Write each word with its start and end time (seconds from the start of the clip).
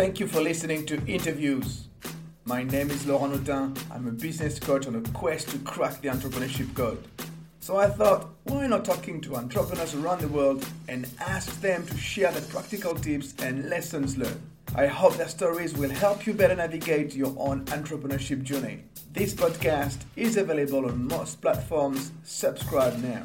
Thank 0.00 0.18
you 0.18 0.26
for 0.26 0.40
listening 0.40 0.86
to 0.86 0.96
Interviews. 1.06 1.88
My 2.46 2.62
name 2.62 2.90
is 2.90 3.06
Laurent 3.06 3.34
Autain. 3.34 3.78
I'm 3.90 4.08
a 4.08 4.10
business 4.10 4.58
coach 4.58 4.86
on 4.86 4.94
a 4.94 5.02
quest 5.10 5.50
to 5.50 5.58
crack 5.58 6.00
the 6.00 6.08
entrepreneurship 6.08 6.74
code. 6.74 7.04
So 7.60 7.76
I 7.76 7.88
thought, 7.88 8.30
why 8.44 8.66
not 8.66 8.86
talking 8.86 9.20
to 9.20 9.36
entrepreneurs 9.36 9.94
around 9.94 10.22
the 10.22 10.28
world 10.28 10.66
and 10.88 11.06
ask 11.20 11.60
them 11.60 11.84
to 11.84 11.98
share 11.98 12.32
the 12.32 12.40
practical 12.40 12.94
tips 12.94 13.34
and 13.42 13.68
lessons 13.68 14.16
learned. 14.16 14.40
I 14.74 14.86
hope 14.86 15.18
their 15.18 15.28
stories 15.28 15.76
will 15.76 15.90
help 15.90 16.26
you 16.26 16.32
better 16.32 16.56
navigate 16.56 17.14
your 17.14 17.34
own 17.36 17.66
entrepreneurship 17.66 18.42
journey. 18.42 18.84
This 19.12 19.34
podcast 19.34 19.98
is 20.16 20.38
available 20.38 20.86
on 20.86 21.08
most 21.08 21.42
platforms. 21.42 22.10
Subscribe 22.24 22.96
now. 23.02 23.24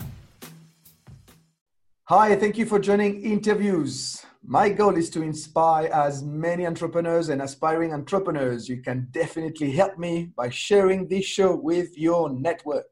Hi, 2.10 2.36
thank 2.36 2.58
you 2.58 2.66
for 2.66 2.80
joining 2.80 3.24
Interviews. 3.24 4.25
My 4.48 4.70
goal 4.70 4.96
is 4.96 5.10
to 5.12 5.24
inspire 5.24 5.88
as 5.88 6.22
many 6.22 6.68
entrepreneurs 6.68 7.30
and 7.30 7.42
aspiring 7.42 7.94
entrepreneurs. 7.94 8.70
You 8.70 8.80
can 8.80 9.08
definitely 9.10 9.72
help 9.72 9.98
me 9.98 10.30
by 10.38 10.50
sharing 10.50 11.08
this 11.08 11.26
show 11.26 11.56
with 11.56 11.98
your 11.98 12.30
network. 12.30 12.86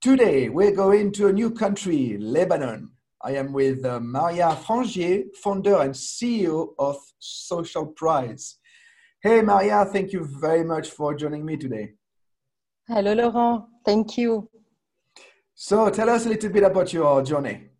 Today, 0.00 0.48
we're 0.48 0.76
going 0.76 1.10
to 1.12 1.26
a 1.26 1.32
new 1.32 1.50
country, 1.50 2.18
Lebanon. 2.20 2.92
I 3.20 3.32
am 3.32 3.52
with 3.52 3.84
uh, 3.84 3.98
Maria 3.98 4.56
Frangieh, 4.64 5.24
founder 5.42 5.80
and 5.80 5.92
CEO 5.92 6.68
of 6.78 6.98
SocialPrise. 7.20 8.54
Hey, 9.20 9.42
Maria, 9.42 9.84
thank 9.86 10.12
you 10.12 10.24
very 10.24 10.62
much 10.62 10.90
for 10.90 11.16
joining 11.16 11.44
me 11.44 11.56
today. 11.56 11.94
Hello, 12.86 13.12
Laurent. 13.12 13.64
Thank 13.84 14.18
you. 14.18 14.48
So, 15.56 15.90
tell 15.90 16.10
us 16.10 16.26
a 16.26 16.28
little 16.28 16.50
bit 16.50 16.62
about 16.62 16.92
your 16.92 17.22
journey. 17.22 17.70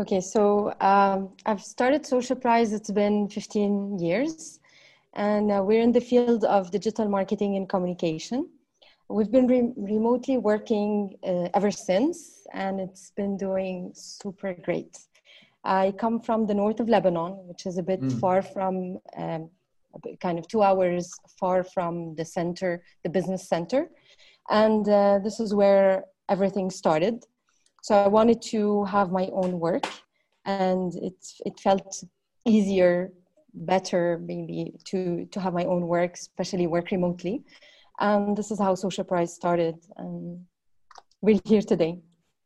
Okay, 0.00 0.20
so 0.20 0.72
um, 0.80 1.30
I've 1.44 1.60
started 1.60 2.04
SocialPrise, 2.04 2.72
it's 2.72 2.90
been 2.90 3.28
15 3.28 3.98
years, 3.98 4.60
and 5.14 5.50
uh, 5.50 5.60
we're 5.60 5.80
in 5.80 5.90
the 5.90 6.00
field 6.00 6.44
of 6.44 6.70
digital 6.70 7.08
marketing 7.08 7.56
and 7.56 7.68
communication. 7.68 8.48
We've 9.08 9.32
been 9.32 9.48
re- 9.48 9.72
remotely 9.76 10.38
working 10.38 11.16
uh, 11.24 11.48
ever 11.52 11.72
since, 11.72 12.46
and 12.54 12.78
it's 12.78 13.10
been 13.16 13.36
doing 13.36 13.90
super 13.92 14.54
great. 14.54 14.96
I 15.64 15.92
come 15.98 16.20
from 16.20 16.46
the 16.46 16.54
north 16.54 16.78
of 16.78 16.88
Lebanon, 16.88 17.32
which 17.48 17.66
is 17.66 17.76
a 17.76 17.82
bit 17.82 18.00
mm. 18.00 18.20
far 18.20 18.40
from, 18.40 19.00
um, 19.16 19.50
kind 20.20 20.38
of 20.38 20.46
two 20.46 20.62
hours 20.62 21.12
far 21.40 21.64
from 21.64 22.14
the 22.14 22.24
center, 22.24 22.84
the 23.02 23.10
business 23.10 23.48
center. 23.48 23.90
And 24.48 24.88
uh, 24.88 25.18
this 25.24 25.40
is 25.40 25.56
where 25.56 26.04
everything 26.28 26.70
started. 26.70 27.24
So 27.88 27.94
I 27.94 28.06
wanted 28.06 28.42
to 28.52 28.84
have 28.84 29.10
my 29.10 29.30
own 29.32 29.58
work, 29.58 29.86
and 30.44 30.94
it 30.94 31.20
it 31.46 31.58
felt 31.58 32.04
easier, 32.44 33.10
better 33.54 34.20
maybe 34.30 34.74
to 34.90 35.24
to 35.32 35.40
have 35.40 35.54
my 35.54 35.64
own 35.64 35.86
work, 35.86 36.12
especially 36.12 36.66
work 36.66 36.90
remotely. 36.90 37.44
And 37.98 38.36
this 38.36 38.50
is 38.50 38.58
how 38.58 38.74
SocialPrise 38.74 39.30
started, 39.30 39.76
and 39.96 40.44
we're 41.22 41.40
here 41.46 41.62
today. 41.62 42.02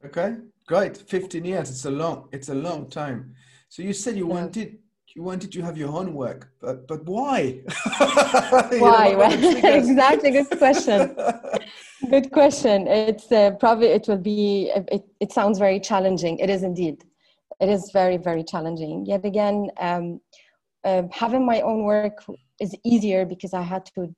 Okay, 0.06 0.36
great. 0.68 0.96
Fifteen 0.96 1.44
years. 1.44 1.70
It's 1.70 1.86
a 1.86 1.90
long. 1.90 2.28
It's 2.30 2.48
a 2.48 2.58
long 2.68 2.88
time. 2.88 3.34
So 3.68 3.82
you 3.82 3.94
said 3.94 4.16
you 4.16 4.28
yeah. 4.28 4.34
wanted 4.34 4.78
you 5.16 5.22
wanted 5.24 5.50
to 5.52 5.60
have 5.62 5.76
your 5.76 5.90
own 5.90 6.14
work, 6.14 6.52
but 6.60 6.86
but 6.86 7.04
why? 7.04 7.62
why? 7.98 9.14
well, 9.18 9.32
exactly. 9.80 10.30
Good 10.30 10.50
question. 10.56 11.16
Good 12.10 12.30
question. 12.30 12.86
It's 12.88 13.30
uh, 13.30 13.52
probably 13.52 13.88
it 13.88 14.06
will 14.08 14.18
be. 14.18 14.70
It, 14.74 15.04
it 15.20 15.32
sounds 15.32 15.58
very 15.58 15.80
challenging. 15.80 16.38
It 16.38 16.50
is 16.50 16.62
indeed. 16.62 17.04
It 17.60 17.68
is 17.68 17.90
very 17.92 18.16
very 18.16 18.44
challenging. 18.44 19.06
Yet 19.06 19.24
again, 19.24 19.70
um, 19.78 20.20
uh, 20.84 21.02
having 21.12 21.46
my 21.46 21.60
own 21.60 21.84
work 21.84 22.24
is 22.60 22.74
easier 22.84 23.24
because 23.24 23.54
I 23.54 23.62
had 23.62 23.86
to 23.94 24.14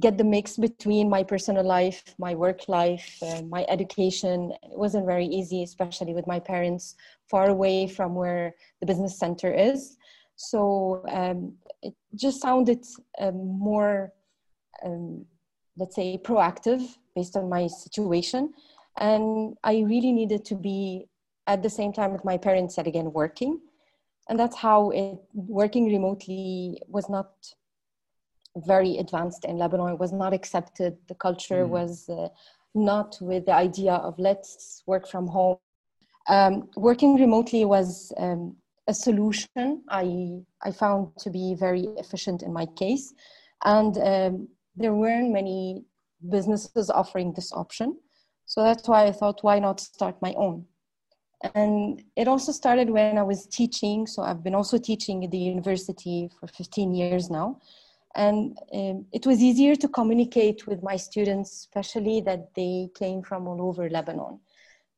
get 0.00 0.16
the 0.16 0.24
mix 0.24 0.56
between 0.56 1.10
my 1.10 1.22
personal 1.22 1.64
life, 1.64 2.02
my 2.18 2.34
work 2.34 2.68
life, 2.68 3.18
uh, 3.22 3.42
my 3.42 3.66
education. 3.68 4.52
It 4.62 4.78
wasn't 4.78 5.06
very 5.06 5.26
easy, 5.26 5.62
especially 5.62 6.14
with 6.14 6.26
my 6.26 6.40
parents 6.40 6.94
far 7.28 7.50
away 7.50 7.86
from 7.86 8.14
where 8.14 8.54
the 8.80 8.86
business 8.86 9.18
center 9.18 9.52
is. 9.52 9.96
So 10.36 11.04
um, 11.08 11.54
it 11.82 11.94
just 12.14 12.40
sounded 12.40 12.84
um, 13.18 13.58
more, 13.58 14.12
um, 14.84 15.26
let's 15.80 15.96
say, 15.96 16.18
proactive 16.22 16.82
based 17.16 17.36
on 17.36 17.48
my 17.48 17.66
situation. 17.66 18.52
And 18.98 19.56
I 19.64 19.78
really 19.80 20.12
needed 20.12 20.44
to 20.46 20.54
be 20.54 21.06
at 21.46 21.62
the 21.62 21.70
same 21.70 21.92
time 21.92 22.12
with 22.12 22.24
my 22.24 22.36
parents 22.36 22.78
again 22.78 23.12
working. 23.12 23.60
And 24.28 24.38
that's 24.38 24.56
how 24.56 24.90
it 24.90 25.18
working 25.32 25.86
remotely 25.86 26.80
was 26.86 27.08
not 27.08 27.30
very 28.56 28.98
advanced 28.98 29.44
in 29.44 29.56
Lebanon. 29.58 29.94
It 29.94 29.98
was 29.98 30.12
not 30.12 30.32
accepted. 30.32 30.96
The 31.08 31.14
culture 31.14 31.64
mm. 31.64 31.68
was 31.68 32.08
uh, 32.08 32.28
not 32.74 33.18
with 33.20 33.46
the 33.46 33.54
idea 33.54 33.94
of 33.94 34.18
let's 34.18 34.82
work 34.86 35.08
from 35.08 35.26
home. 35.26 35.56
Um, 36.28 36.68
working 36.76 37.16
remotely 37.16 37.64
was 37.64 38.12
um, 38.18 38.56
a 38.86 38.94
solution 38.94 39.82
I, 39.88 40.42
I 40.62 40.70
found 40.72 41.16
to 41.18 41.30
be 41.30 41.54
very 41.54 41.84
efficient 41.96 42.42
in 42.42 42.52
my 42.52 42.66
case. 42.66 43.14
And 43.64 43.96
um, 43.98 44.48
there 44.76 44.94
weren't 44.94 45.32
many 45.32 45.84
businesses 46.28 46.90
offering 46.90 47.32
this 47.32 47.52
option. 47.52 47.96
So 48.46 48.62
that's 48.62 48.88
why 48.88 49.06
I 49.06 49.12
thought, 49.12 49.42
why 49.42 49.58
not 49.58 49.80
start 49.80 50.20
my 50.20 50.34
own? 50.34 50.66
And 51.54 52.02
it 52.16 52.28
also 52.28 52.52
started 52.52 52.90
when 52.90 53.16
I 53.16 53.22
was 53.22 53.46
teaching. 53.46 54.06
So 54.06 54.22
I've 54.22 54.42
been 54.42 54.54
also 54.54 54.76
teaching 54.76 55.24
at 55.24 55.30
the 55.30 55.38
university 55.38 56.28
for 56.38 56.46
15 56.46 56.94
years 56.94 57.30
now. 57.30 57.60
And 58.16 58.58
um, 58.74 59.06
it 59.12 59.24
was 59.24 59.40
easier 59.40 59.76
to 59.76 59.88
communicate 59.88 60.66
with 60.66 60.82
my 60.82 60.96
students, 60.96 61.52
especially 61.52 62.20
that 62.22 62.54
they 62.54 62.88
came 62.94 63.22
from 63.22 63.46
all 63.46 63.62
over 63.62 63.88
Lebanon. 63.88 64.40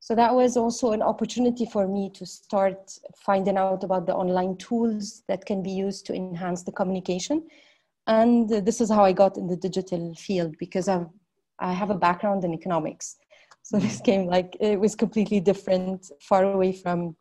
So 0.00 0.16
that 0.16 0.34
was 0.34 0.56
also 0.56 0.92
an 0.92 1.02
opportunity 1.02 1.64
for 1.64 1.86
me 1.86 2.10
to 2.14 2.26
start 2.26 2.98
finding 3.14 3.56
out 3.56 3.84
about 3.84 4.06
the 4.06 4.14
online 4.14 4.56
tools 4.56 5.22
that 5.28 5.44
can 5.44 5.62
be 5.62 5.70
used 5.70 6.06
to 6.06 6.14
enhance 6.14 6.64
the 6.64 6.72
communication. 6.72 7.46
And 8.06 8.48
this 8.48 8.80
is 8.80 8.90
how 8.90 9.04
I 9.04 9.12
got 9.12 9.36
in 9.36 9.46
the 9.46 9.56
digital 9.56 10.14
field 10.14 10.56
because 10.58 10.88
I've, 10.88 11.06
I 11.58 11.72
have 11.72 11.90
a 11.90 11.94
background 11.94 12.44
in 12.44 12.52
economics. 12.52 13.16
So 13.62 13.78
this 13.78 14.00
came 14.00 14.26
like, 14.26 14.56
it 14.60 14.78
was 14.78 14.94
completely 14.94 15.40
different, 15.40 16.10
far 16.20 16.44
away 16.44 16.72
from, 16.72 17.16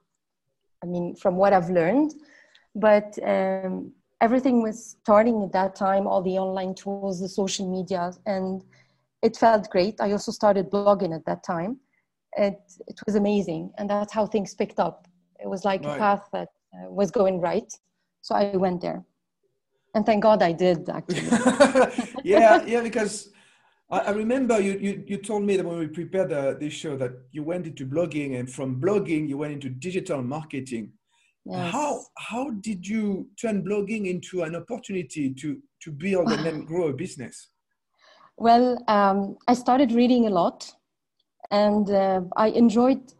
I 0.84 0.88
mean, 0.88 1.16
from 1.16 1.36
what 1.36 1.53
I've 1.53 1.69
learned. 1.69 2.14
But 2.74 3.18
um, 3.24 3.92
everything 4.22 4.64
was 4.64 4.97
starting 5.03 5.44
at 5.44 5.52
that 5.52 5.75
time, 5.75 6.08
all 6.08 6.22
the 6.22 6.38
online 6.38 6.74
tools, 6.74 7.19
the 7.19 7.30
social 7.30 7.69
media, 7.69 8.12
and 8.25 8.63
it 9.22 9.38
felt 9.38 9.69
great. 9.69 10.02
I 10.02 10.12
also 10.13 10.31
started 10.31 10.72
blogging 10.72 11.13
at 11.16 11.25
that 11.25 11.44
time 11.44 11.80
it, 12.38 12.59
it 12.88 13.00
was 13.06 13.16
amazing. 13.16 13.72
And 13.78 13.90
that's 13.90 14.13
how 14.13 14.25
things 14.25 14.53
picked 14.53 14.80
up. 14.80 15.08
It 15.40 15.50
was 15.50 15.66
like 15.66 15.84
right. 15.84 15.96
a 15.96 16.00
path 16.00 16.30
that 16.34 16.50
uh, 16.74 16.90
was 16.90 17.12
going 17.12 17.40
right. 17.40 17.72
So 18.22 18.36
I 18.36 18.56
went 18.56 18.81
there. 18.81 19.03
And 19.94 20.06
thank 20.06 20.24
God 20.24 20.41
I 20.41 20.52
did 20.53 20.90
actually. 20.90 21.22
yeah, 22.24 22.63
yeah, 22.66 22.81
because 22.81 23.29
I, 23.90 24.00
I, 24.00 24.12
remember 24.12 24.59
you, 24.59 24.78
you, 24.79 25.03
you 25.06 25.18
told 25.18 25.44
me 25.44 25.57
that 25.57 25.66
when 25.66 25.79
we 25.79 25.88
prepared 25.88 26.31
uh, 26.31 26.53
this 26.53 26.74
show 26.74 26.96
that 26.97 27.12
you 27.31 27.44
went 27.44 27.68
into 27.68 27.85
blogging 27.85 28.40
and 28.40 28.50
from 28.50 28.80
blogging 28.80 29.28
you 29.28 29.38
went 29.38 29.53
into 29.53 29.69
digital 29.69 30.22
marketing. 30.24 30.94
Yes. 31.46 31.74
How, 31.74 32.00
how 32.18 32.51
did 32.51 32.88
you 32.88 33.28
turn 33.41 33.66
blogging 33.66 34.07
into 34.07 34.44
an 34.44 34.56
opportunity 34.56 35.34
to, 35.34 35.57
to 35.81 35.91
build 35.91 36.31
and 36.31 36.46
then 36.46 36.66
grow 36.66 36.88
a 36.88 36.94
business? 36.94 37.50
Well, 38.38 38.81
um, 38.88 39.38
I 39.47 39.56
started 39.56 39.91
reading 39.91 40.28
a 40.28 40.30
lot 40.30 40.72
and 41.51 41.90
uh, 41.90 42.22
i 42.38 42.47
enjoyed 42.47 43.13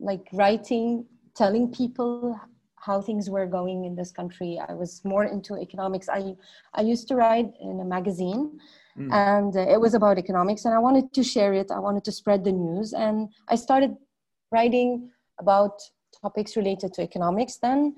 like 0.00 0.26
writing 0.32 1.04
telling 1.34 1.70
people 1.70 2.38
how 2.86 3.00
things 3.00 3.28
were 3.28 3.46
going 3.46 3.84
in 3.84 3.94
this 3.96 4.12
country 4.12 4.60
i 4.68 4.72
was 4.72 5.04
more 5.04 5.24
into 5.24 5.56
economics 5.66 6.08
i 6.08 6.34
i 6.74 6.80
used 6.80 7.06
to 7.08 7.16
write 7.16 7.50
in 7.60 7.80
a 7.80 7.84
magazine 7.84 8.42
mm. 8.98 9.12
and 9.12 9.56
it 9.56 9.80
was 9.80 9.94
about 9.94 10.18
economics 10.18 10.64
and 10.64 10.74
i 10.74 10.78
wanted 10.78 11.12
to 11.12 11.22
share 11.22 11.52
it 11.54 11.70
i 11.70 11.78
wanted 11.78 12.04
to 12.04 12.12
spread 12.12 12.44
the 12.44 12.52
news 12.52 12.92
and 12.92 13.28
i 13.48 13.56
started 13.56 13.92
writing 14.52 15.10
about 15.40 15.72
topics 16.22 16.56
related 16.56 16.92
to 16.94 17.02
economics 17.02 17.56
then 17.56 17.94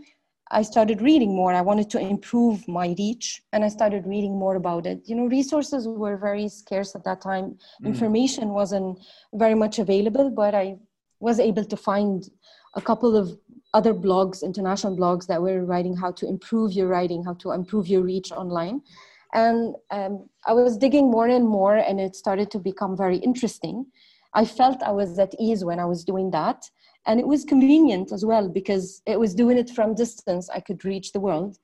I 0.51 0.63
started 0.63 1.03
reading 1.03 1.35
more. 1.35 1.53
I 1.53 1.61
wanted 1.61 1.91
to 1.91 2.01
improve 2.01 2.67
my 2.67 2.95
reach 2.99 3.43
and 3.53 3.65
I 3.65 3.69
started 3.69 4.07
reading 4.07 4.39
more 4.39 4.57
about 4.57 4.87
it. 4.87 5.03
You 5.05 5.15
know, 5.15 5.27
resources 5.27 5.87
were 5.87 6.17
very 6.17 6.49
scarce 6.49 6.95
at 6.95 7.05
that 7.05 7.21
time. 7.21 7.59
Mm. 7.83 7.87
Information 7.89 8.49
wasn't 8.51 8.99
very 9.35 9.55
much 9.55 9.79
available, 9.79 10.31
but 10.31 10.55
I 10.55 10.79
was 11.21 11.39
able 11.39 11.65
to 11.65 11.77
find 11.77 12.29
a 12.75 12.81
couple 12.81 13.17
of 13.17 13.39
other 13.75 13.95
blogs, 13.95 14.43
international 14.43 14.97
blogs 14.97 15.27
that 15.27 15.43
were 15.43 15.65
writing 15.65 15.97
how 15.97 16.13
to 16.13 16.27
improve 16.27 16.73
your 16.73 16.89
writing, 16.89 17.25
how 17.25 17.35
to 17.35 17.53
improve 17.53 17.87
your 17.87 18.03
reach 18.03 18.33
online. 18.33 18.83
And 19.35 19.75
um, 19.91 20.29
I 20.47 20.53
was 20.55 20.79
digging 20.79 21.11
more 21.11 21.29
and 21.29 21.47
more, 21.47 21.77
and 21.77 22.01
it 22.01 22.17
started 22.17 22.51
to 22.53 22.59
become 22.59 22.97
very 22.97 23.19
interesting. 23.19 23.87
I 24.33 24.45
felt 24.45 24.83
I 24.83 24.93
was 24.93 25.19
at 25.19 25.35
ease 25.39 25.65
when 25.65 25.79
I 25.79 25.85
was 25.85 26.05
doing 26.05 26.31
that 26.31 26.65
and 27.09 27.19
it 27.19 27.27
was 27.27 27.45
convenient 27.45 28.13
as 28.13 28.25
well 28.25 28.49
because 28.49 29.03
it 29.07 29.19
was 29.19 29.35
doing 29.35 29.57
it 29.57 29.71
from 29.71 29.95
distance 29.95 30.49
i 30.51 30.61
could 30.61 30.85
reach 30.85 31.13
the 31.13 31.21
world 31.21 31.59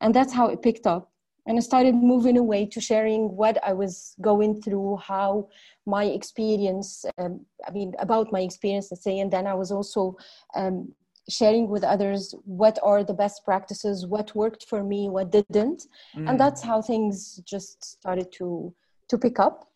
and 0.00 0.14
that's 0.14 0.32
how 0.32 0.46
it 0.48 0.62
picked 0.62 0.86
up 0.86 1.10
and 1.46 1.56
i 1.56 1.60
started 1.60 1.94
moving 1.94 2.36
away 2.36 2.66
to 2.66 2.80
sharing 2.80 3.34
what 3.34 3.56
i 3.64 3.72
was 3.72 4.14
going 4.20 4.60
through 4.62 4.96
how 4.96 5.48
my 5.86 6.04
experience 6.04 7.04
um, 7.18 7.40
i 7.66 7.70
mean 7.70 7.92
about 7.98 8.30
my 8.30 8.40
experience 8.40 8.88
let's 8.90 9.02
say 9.02 9.18
and 9.18 9.32
then 9.32 9.46
i 9.46 9.54
was 9.54 9.72
also 9.72 10.16
um, 10.54 10.92
sharing 11.28 11.68
with 11.68 11.84
others 11.84 12.34
what 12.44 12.78
are 12.82 13.04
the 13.04 13.14
best 13.14 13.44
practices 13.44 14.06
what 14.06 14.34
worked 14.34 14.66
for 14.68 14.82
me 14.82 15.08
what 15.08 15.30
didn't 15.30 15.86
mm. 16.16 16.28
and 16.28 16.38
that's 16.38 16.62
how 16.62 16.80
things 16.80 17.40
just 17.44 17.84
started 17.84 18.30
to 18.32 18.72
to 19.08 19.18
pick 19.18 19.38
up 19.38 19.68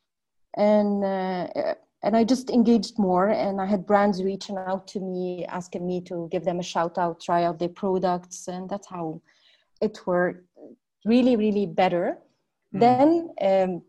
and 0.56 1.04
uh, 1.04 1.46
and 2.02 2.16
i 2.16 2.24
just 2.24 2.50
engaged 2.50 2.98
more 2.98 3.28
and 3.28 3.60
i 3.60 3.66
had 3.66 3.86
brands 3.86 4.22
reaching 4.22 4.56
out 4.56 4.86
to 4.86 5.00
me 5.00 5.44
asking 5.46 5.86
me 5.86 6.00
to 6.00 6.28
give 6.30 6.44
them 6.44 6.60
a 6.60 6.62
shout 6.62 6.96
out 6.98 7.20
try 7.20 7.44
out 7.44 7.58
their 7.58 7.68
products 7.68 8.48
and 8.48 8.68
that's 8.68 8.88
how 8.88 9.20
it 9.80 9.98
worked 10.06 10.44
really 11.04 11.36
really 11.36 11.66
better 11.66 12.18
mm. 12.74 12.80
then 12.80 13.28
um, 13.42 13.82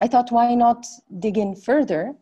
i 0.00 0.08
thought 0.08 0.32
why 0.32 0.54
not 0.54 0.86
dig 1.18 1.36
in 1.36 1.54
further 1.54 2.14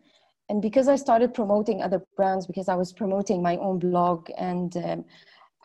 and 0.49 0.61
because 0.61 0.87
i 0.87 0.95
started 0.95 1.33
promoting 1.33 1.81
other 1.81 2.01
brands 2.15 2.47
because 2.47 2.69
i 2.69 2.75
was 2.75 2.93
promoting 2.93 3.41
my 3.41 3.57
own 3.57 3.79
blog 3.79 4.29
and 4.37 4.77
um, 4.77 5.05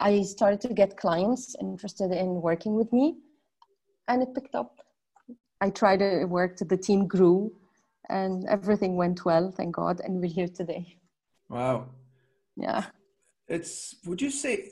i 0.00 0.22
started 0.22 0.60
to 0.60 0.72
get 0.72 0.96
clients 0.96 1.56
interested 1.60 2.10
in 2.12 2.40
working 2.42 2.74
with 2.74 2.92
me 2.92 3.16
and 4.08 4.22
it 4.22 4.34
picked 4.34 4.54
up. 4.54 4.80
I 5.60 5.70
tried 5.70 6.00
it, 6.02 6.22
it 6.22 6.28
worked 6.28 6.66
the 6.66 6.76
team 6.76 7.06
grew 7.06 7.52
and 8.08 8.46
everything 8.48 8.96
went 8.96 9.24
well 9.24 9.50
thank 9.50 9.74
god 9.74 10.00
and 10.02 10.20
we're 10.20 10.30
here 10.30 10.48
today. 10.48 10.96
Wow. 11.48 11.88
Yeah. 12.56 12.86
It's 13.48 13.96
would 14.06 14.22
you 14.22 14.30
say 14.30 14.70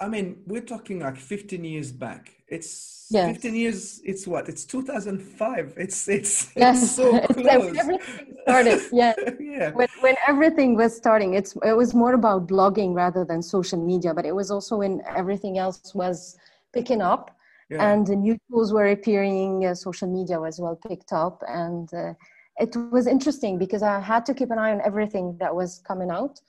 I 0.00 0.08
mean, 0.08 0.42
we're 0.46 0.60
talking 0.60 1.00
like 1.00 1.16
15 1.16 1.64
years 1.64 1.92
back. 1.92 2.32
It's 2.48 3.06
yes. 3.10 3.32
15 3.32 3.54
years. 3.54 4.00
It's 4.04 4.26
what? 4.26 4.48
It's 4.48 4.64
2005. 4.64 5.74
It's 5.76 6.08
it's, 6.08 6.52
yes. 6.56 6.82
it's 6.82 6.92
so 6.92 7.20
close. 7.20 7.36
when 7.36 7.78
everything 7.78 8.36
started. 8.42 8.80
Yeah. 8.92 9.14
yeah. 9.40 9.70
When, 9.70 9.88
when 10.00 10.16
everything 10.28 10.76
was 10.76 10.96
starting, 10.96 11.34
it's 11.34 11.56
it 11.64 11.76
was 11.76 11.94
more 11.94 12.14
about 12.14 12.46
blogging 12.46 12.94
rather 12.94 13.24
than 13.24 13.42
social 13.42 13.82
media, 13.84 14.12
but 14.14 14.26
it 14.26 14.34
was 14.34 14.50
also 14.50 14.78
when 14.78 15.02
everything 15.16 15.58
else 15.58 15.94
was 15.94 16.36
picking 16.72 17.00
up, 17.00 17.34
yeah. 17.70 17.92
and 17.92 18.06
the 18.06 18.16
new 18.16 18.36
tools 18.50 18.72
were 18.72 18.88
appearing. 18.88 19.66
Uh, 19.66 19.74
social 19.74 20.08
media 20.08 20.38
was 20.40 20.60
well 20.60 20.78
picked 20.88 21.12
up, 21.12 21.42
and 21.48 21.92
uh, 21.94 22.12
it 22.58 22.76
was 22.90 23.06
interesting 23.06 23.58
because 23.58 23.82
I 23.82 24.00
had 24.00 24.26
to 24.26 24.34
keep 24.34 24.50
an 24.50 24.58
eye 24.58 24.72
on 24.72 24.80
everything 24.84 25.36
that 25.40 25.54
was 25.54 25.82
coming 25.86 26.10
out 26.10 26.40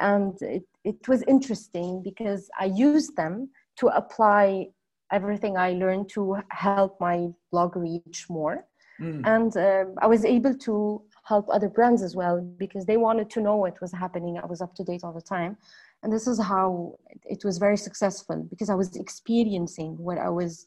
and 0.00 0.40
it, 0.42 0.62
it 0.84 1.08
was 1.08 1.22
interesting 1.22 2.02
because 2.02 2.48
i 2.60 2.64
used 2.64 3.16
them 3.16 3.50
to 3.76 3.88
apply 3.88 4.66
everything 5.12 5.56
i 5.56 5.72
learned 5.72 6.08
to 6.08 6.36
help 6.50 7.00
my 7.00 7.28
blog 7.50 7.76
reach 7.76 8.26
more 8.28 8.66
mm. 9.00 9.22
and 9.26 9.56
uh, 9.56 9.84
i 10.02 10.06
was 10.06 10.24
able 10.24 10.54
to 10.54 11.02
help 11.24 11.46
other 11.50 11.68
brands 11.68 12.02
as 12.02 12.16
well 12.16 12.40
because 12.58 12.84
they 12.86 12.96
wanted 12.96 13.28
to 13.30 13.40
know 13.40 13.56
what 13.56 13.80
was 13.80 13.92
happening 13.92 14.38
i 14.38 14.46
was 14.46 14.60
up 14.60 14.74
to 14.74 14.84
date 14.84 15.02
all 15.04 15.12
the 15.12 15.20
time 15.20 15.56
and 16.02 16.12
this 16.12 16.26
is 16.26 16.40
how 16.40 16.94
it 17.24 17.44
was 17.44 17.58
very 17.58 17.76
successful 17.76 18.46
because 18.50 18.70
i 18.70 18.74
was 18.74 18.96
experiencing 18.96 19.96
what 19.98 20.18
i 20.18 20.28
was 20.28 20.66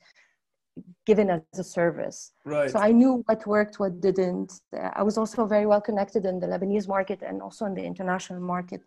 given 1.05 1.29
as 1.29 1.59
a 1.59 1.63
service. 1.63 2.31
Right. 2.45 2.69
So 2.69 2.79
I 2.79 2.91
knew 2.91 3.23
what 3.25 3.45
worked, 3.45 3.79
what 3.79 3.99
didn't. 4.01 4.53
Uh, 4.75 4.89
I 4.93 5.03
was 5.03 5.17
also 5.17 5.45
very 5.45 5.65
well 5.65 5.81
connected 5.81 6.25
in 6.25 6.39
the 6.39 6.47
Lebanese 6.47 6.87
market 6.87 7.21
and 7.21 7.41
also 7.41 7.65
in 7.65 7.73
the 7.73 7.83
international 7.83 8.41
market 8.41 8.81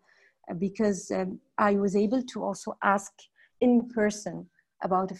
because 0.58 1.10
um, 1.10 1.40
I 1.58 1.74
was 1.74 1.96
able 1.96 2.22
to 2.22 2.44
also 2.44 2.76
ask 2.82 3.12
in 3.60 3.88
person 3.88 4.46
about 4.84 5.10
a, 5.10 5.16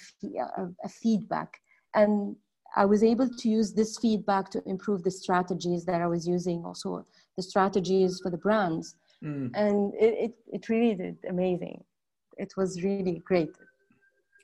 a, 0.84 0.88
feedback. 0.88 1.58
And 1.94 2.36
I 2.76 2.84
was 2.84 3.02
able 3.02 3.28
to 3.28 3.48
use 3.48 3.72
this 3.72 3.98
feedback 3.98 4.50
to 4.50 4.62
improve 4.66 5.02
the 5.02 5.10
strategies 5.10 5.84
that 5.86 6.00
I 6.00 6.06
was 6.06 6.28
using, 6.28 6.64
also 6.64 7.04
the 7.36 7.42
strategies 7.42 8.20
for 8.22 8.30
the 8.30 8.38
brands. 8.38 8.94
Mm. 9.24 9.50
And 9.54 9.94
it, 9.94 10.14
it, 10.24 10.34
it, 10.52 10.68
really 10.68 10.94
did 10.94 11.16
amazing. 11.28 11.82
It 12.36 12.52
was 12.56 12.82
really 12.82 13.22
great. 13.24 13.56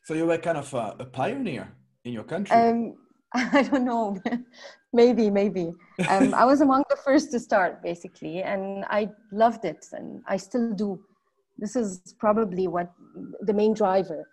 So 0.04 0.14
you 0.14 0.26
were 0.26 0.38
kind 0.38 0.58
of 0.58 0.72
a, 0.74 0.96
a 1.00 1.04
pioneer 1.04 1.70
in 2.04 2.12
your 2.12 2.24
country. 2.24 2.56
Um, 2.56 2.96
I 3.34 3.62
don't 3.62 3.84
know. 3.84 4.18
maybe, 4.92 5.30
maybe. 5.30 5.72
Um, 6.08 6.34
I 6.34 6.44
was 6.44 6.62
among 6.62 6.84
the 6.88 6.96
first 6.96 7.30
to 7.32 7.38
start, 7.38 7.82
basically, 7.82 8.42
and 8.42 8.84
I 8.88 9.10
loved 9.32 9.64
it, 9.64 9.86
and 9.92 10.22
I 10.26 10.36
still 10.36 10.72
do. 10.72 11.00
This 11.58 11.76
is 11.76 12.14
probably 12.18 12.66
what 12.66 12.90
the 13.42 13.52
main 13.52 13.74
driver 13.74 14.26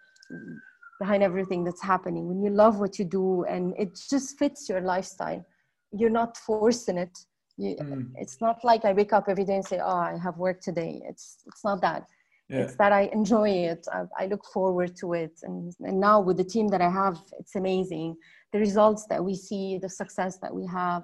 behind 0.99 1.23
everything 1.23 1.63
that's 1.63 1.81
happening. 1.81 2.27
When 2.27 2.41
you 2.41 2.49
love 2.49 2.79
what 2.79 2.97
you 2.99 3.05
do 3.05 3.43
and 3.43 3.73
it 3.77 3.99
just 4.09 4.37
fits 4.37 4.67
your 4.69 4.81
lifestyle, 4.81 5.45
you're 5.91 6.09
not 6.09 6.37
forcing 6.37 6.97
it. 6.97 7.17
You, 7.57 7.75
mm. 7.75 8.11
It's 8.15 8.39
not 8.41 8.63
like 8.63 8.85
I 8.85 8.93
wake 8.93 9.13
up 9.13 9.25
every 9.27 9.45
day 9.45 9.55
and 9.55 9.65
say, 9.65 9.79
"Oh, 9.79 9.97
I 10.13 10.17
have 10.21 10.37
work 10.37 10.61
today." 10.61 11.01
It's 11.09 11.37
it's 11.47 11.63
not 11.63 11.81
that. 11.81 12.05
Yeah. 12.49 12.59
It's 12.59 12.75
that 12.75 12.91
I 12.93 13.09
enjoy 13.13 13.49
it. 13.49 13.85
I, 13.91 14.03
I 14.23 14.25
look 14.27 14.45
forward 14.45 14.95
to 14.97 15.13
it, 15.13 15.33
and, 15.43 15.73
and 15.81 15.99
now 15.99 16.21
with 16.21 16.37
the 16.37 16.43
team 16.43 16.67
that 16.69 16.81
I 16.81 16.89
have, 16.89 17.19
it's 17.39 17.55
amazing 17.55 18.15
the 18.53 18.59
results 18.59 19.05
that 19.09 19.23
we 19.23 19.35
see, 19.35 19.77
the 19.77 19.89
success 19.89 20.37
that 20.41 20.53
we 20.53 20.65
have. 20.67 21.03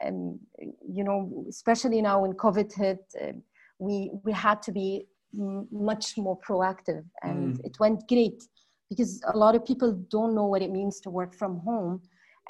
And 0.00 0.38
you 0.88 1.04
know, 1.04 1.44
especially 1.48 2.00
now 2.00 2.22
when 2.22 2.32
COVID 2.32 2.74
hit, 2.74 3.04
uh, 3.20 3.32
we 3.78 4.10
we 4.24 4.32
had 4.32 4.62
to 4.62 4.72
be 4.72 5.06
m- 5.38 5.68
much 5.70 6.16
more 6.16 6.38
proactive, 6.40 7.04
and 7.22 7.58
mm. 7.58 7.64
it 7.64 7.78
went 7.78 8.08
great 8.08 8.42
because 8.90 9.22
a 9.32 9.38
lot 9.38 9.54
of 9.54 9.64
people 9.64 9.92
don't 10.10 10.34
know 10.34 10.44
what 10.44 10.60
it 10.60 10.70
means 10.70 11.00
to 11.00 11.10
work 11.10 11.32
from 11.34 11.60
home, 11.60 12.02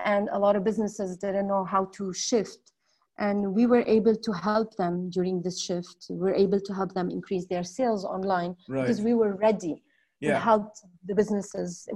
and 0.05 0.29
a 0.33 0.39
lot 0.39 0.57
of 0.57 0.65
businesses 0.65 1.17
didn't 1.17 1.47
know 1.47 1.65
how 1.65 1.85
to 1.97 2.13
shift. 2.13 2.73
And 3.19 3.55
we 3.55 3.67
were 3.67 3.85
able 3.87 4.17
to 4.17 4.33
help 4.33 4.75
them 4.77 5.11
during 5.11 5.43
this 5.43 5.61
shift. 5.63 6.07
We 6.09 6.17
were 6.17 6.35
able 6.35 6.59
to 6.59 6.73
help 6.73 6.95
them 6.95 7.11
increase 7.11 7.47
their 7.47 7.63
sales 7.63 8.05
online 8.05 8.57
right. 8.69 8.81
because 8.81 9.03
we 9.03 9.13
were 9.13 9.35
ready. 9.37 9.83
Yeah. 10.21 10.39
We 10.39 10.41
helped 10.41 10.81
the 11.07 11.15
businesses. 11.15 11.87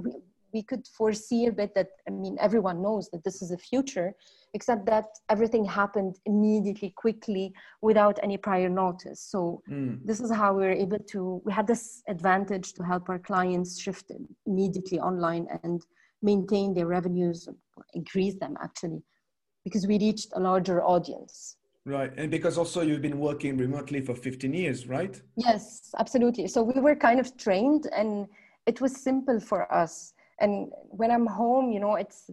We, 0.55 0.63
could 0.63 0.87
foresee 0.99 1.43
a 1.47 1.51
bit 1.51 1.71
that 1.75 1.89
i 2.07 2.11
mean 2.23 2.35
everyone 2.47 2.77
knows 2.85 3.03
that 3.11 3.23
this 3.27 3.37
is 3.43 3.51
a 3.51 3.57
future 3.71 4.09
except 4.55 4.85
that 4.85 5.07
everything 5.29 5.65
happened 5.65 6.13
immediately 6.25 6.91
quickly 6.95 7.53
without 7.81 8.17
any 8.23 8.37
prior 8.37 8.69
notice. 8.69 9.19
So 9.19 9.61
mm. 9.69 9.99
this 10.05 10.21
is 10.21 10.31
how 10.31 10.53
we 10.53 10.63
were 10.63 10.79
able 10.85 11.01
to 11.13 11.41
we 11.45 11.51
had 11.51 11.67
this 11.67 12.01
advantage 12.07 12.67
to 12.75 12.81
help 12.91 13.09
our 13.09 13.19
clients 13.19 13.69
shift 13.77 14.05
immediately 14.47 14.97
online 15.09 15.45
and 15.63 15.81
maintain 16.21 16.73
their 16.73 16.87
revenues 16.87 17.49
increase 17.93 18.35
them 18.43 18.55
actually 18.63 19.01
because 19.65 19.85
we 19.85 19.99
reached 19.99 20.29
a 20.35 20.39
larger 20.39 20.81
audience. 20.95 21.57
Right 21.85 22.11
and 22.17 22.31
because 22.31 22.57
also 22.57 22.79
you've 22.81 23.05
been 23.09 23.19
working 23.19 23.57
remotely 23.57 23.99
for 24.07 24.15
15 24.15 24.53
years 24.53 24.87
right? 24.87 25.21
Yes 25.35 25.93
absolutely. 26.03 26.47
So 26.47 26.63
we 26.63 26.79
were 26.79 26.95
kind 26.95 27.19
of 27.19 27.35
trained 27.35 27.83
and 28.01 28.27
it 28.65 28.79
was 28.79 28.93
simple 29.09 29.39
for 29.41 29.61
us 29.83 30.13
and 30.39 30.71
when 30.89 31.11
i'm 31.11 31.25
home 31.25 31.71
you 31.71 31.79
know 31.79 31.95
it's 31.95 32.29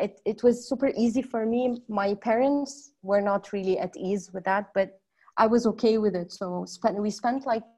it, 0.00 0.20
it 0.24 0.42
was 0.42 0.66
super 0.68 0.92
easy 0.96 1.22
for 1.22 1.44
me. 1.44 1.82
My 1.88 2.14
parents 2.14 2.92
were 3.02 3.20
not 3.20 3.52
really 3.52 3.78
at 3.78 3.96
ease 3.96 4.30
with 4.32 4.44
that 4.44 4.72
but 4.74 5.00
i 5.36 5.46
was 5.46 5.66
okay 5.66 5.98
with 5.98 6.14
it. 6.14 6.32
So 6.32 6.64
spent, 6.66 6.96
we 6.96 7.10
spent 7.10 7.46
like 7.46 7.70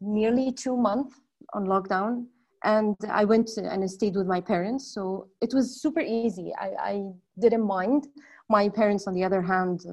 nearly 0.00 0.52
two 0.52 0.76
months 0.76 1.20
on 1.52 1.66
lockdown 1.66 2.26
and 2.64 2.96
i 3.10 3.24
went 3.24 3.50
and 3.56 3.84
I 3.84 3.86
stayed 3.86 4.16
with 4.16 4.26
my 4.26 4.40
parents. 4.40 4.92
So 4.94 5.28
it 5.40 5.52
was 5.52 5.80
super 5.82 6.00
easy. 6.00 6.52
I, 6.58 6.68
I 6.92 6.94
didn't 7.38 7.66
mind. 7.66 8.08
My 8.48 8.68
parents 8.68 9.06
on 9.06 9.14
the 9.14 9.24
other 9.24 9.42
hand 9.42 9.84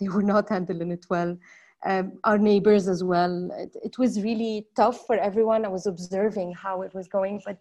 they 0.00 0.08
were 0.08 0.22
not 0.22 0.48
handling 0.48 0.92
it 0.92 1.06
well. 1.10 1.36
Um, 1.84 2.18
our 2.24 2.38
neighbors 2.38 2.88
as 2.88 3.02
well. 3.02 3.50
It, 3.64 3.74
it 3.82 3.98
was 3.98 4.22
really 4.22 4.66
tough 4.76 5.06
for 5.06 5.16
everyone. 5.16 5.64
I 5.64 5.68
was 5.68 5.86
observing 5.86 6.52
how 6.52 6.82
it 6.82 6.94
was 6.94 7.08
going 7.08 7.42
but 7.44 7.58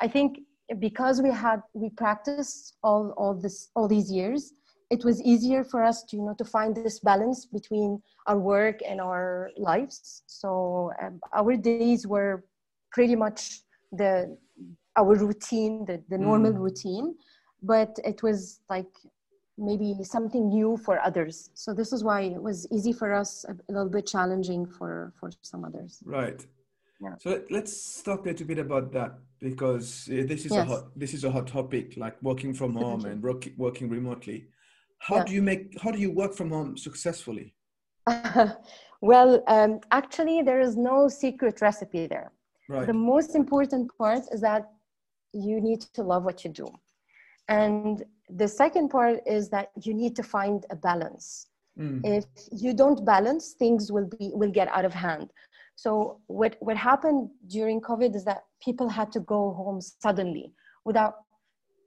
I 0.00 0.08
think 0.08 0.40
because 0.78 1.22
we 1.22 1.30
had 1.30 1.62
we 1.74 1.90
practiced 1.90 2.76
all 2.82 3.14
all 3.16 3.34
this 3.34 3.70
all 3.76 3.88
these 3.88 4.10
years, 4.10 4.52
it 4.90 5.04
was 5.04 5.22
easier 5.22 5.64
for 5.64 5.82
us 5.82 6.02
to 6.04 6.16
you 6.16 6.22
know 6.22 6.34
to 6.34 6.44
find 6.44 6.74
this 6.74 7.00
balance 7.00 7.46
between 7.46 8.02
our 8.26 8.38
work 8.38 8.80
and 8.86 9.00
our 9.00 9.50
lives. 9.56 10.22
So 10.26 10.92
um, 11.02 11.20
our 11.32 11.56
days 11.56 12.06
were 12.06 12.44
pretty 12.90 13.16
much 13.16 13.60
the 13.92 14.36
our 14.96 15.14
routine, 15.14 15.84
the, 15.84 16.02
the 16.08 16.18
normal 16.18 16.52
mm. 16.52 16.60
routine, 16.60 17.14
but 17.62 17.98
it 18.04 18.22
was 18.22 18.60
like 18.70 18.92
maybe 19.58 19.94
something 20.02 20.48
new 20.48 20.76
for 20.78 21.00
others. 21.00 21.50
So 21.54 21.72
this 21.74 21.92
is 21.92 22.02
why 22.02 22.22
it 22.22 22.42
was 22.42 22.66
easy 22.72 22.92
for 22.92 23.12
us, 23.12 23.44
a, 23.48 23.52
a 23.52 23.72
little 23.72 23.90
bit 23.90 24.06
challenging 24.06 24.66
for 24.66 25.12
for 25.18 25.30
some 25.42 25.64
others. 25.64 26.02
Right. 26.04 26.44
Yeah. 27.00 27.14
So 27.20 27.42
let's 27.50 28.02
talk 28.02 28.24
a 28.24 28.28
little 28.30 28.46
bit 28.46 28.58
about 28.58 28.92
that 28.92 29.18
because 29.40 30.08
uh, 30.10 30.24
this 30.26 30.46
is 30.46 30.52
yes. 30.52 30.62
a 30.62 30.64
hot, 30.64 30.98
this 30.98 31.12
is 31.12 31.24
a 31.24 31.30
hot 31.30 31.46
topic, 31.46 31.94
like 31.96 32.16
working 32.22 32.54
from 32.54 32.74
home 32.74 33.04
and 33.04 33.22
work, 33.22 33.46
working 33.56 33.88
remotely. 33.88 34.48
How 34.98 35.16
yeah. 35.16 35.24
do 35.24 35.32
you 35.34 35.42
make 35.42 35.78
how 35.80 35.90
do 35.90 35.98
you 35.98 36.10
work 36.10 36.34
from 36.34 36.50
home 36.50 36.76
successfully? 36.76 37.54
well, 39.00 39.42
um, 39.46 39.80
actually, 39.90 40.42
there 40.42 40.60
is 40.60 40.76
no 40.76 41.08
secret 41.08 41.60
recipe 41.60 42.06
there. 42.06 42.32
Right. 42.68 42.86
The 42.86 42.94
most 42.94 43.34
important 43.34 43.90
part 43.98 44.22
is 44.32 44.40
that 44.40 44.70
you 45.32 45.60
need 45.60 45.82
to 45.82 46.02
love 46.02 46.24
what 46.24 46.44
you 46.44 46.50
do. 46.50 46.68
And 47.48 48.04
the 48.28 48.48
second 48.48 48.88
part 48.88 49.20
is 49.26 49.48
that 49.50 49.70
you 49.82 49.94
need 49.94 50.16
to 50.16 50.22
find 50.22 50.64
a 50.70 50.76
balance. 50.76 51.46
Mm. 51.78 52.00
If 52.04 52.24
you 52.50 52.72
don't 52.72 53.04
balance, 53.04 53.52
things 53.52 53.92
will 53.92 54.06
be 54.06 54.30
will 54.34 54.50
get 54.50 54.68
out 54.68 54.84
of 54.84 54.94
hand. 54.94 55.30
So 55.76 56.20
what 56.26 56.56
what 56.60 56.76
happened 56.76 57.30
during 57.46 57.80
COVID 57.80 58.16
is 58.16 58.24
that 58.24 58.44
people 58.62 58.88
had 58.88 59.12
to 59.12 59.20
go 59.20 59.52
home 59.52 59.80
suddenly 59.80 60.52
without 60.84 61.14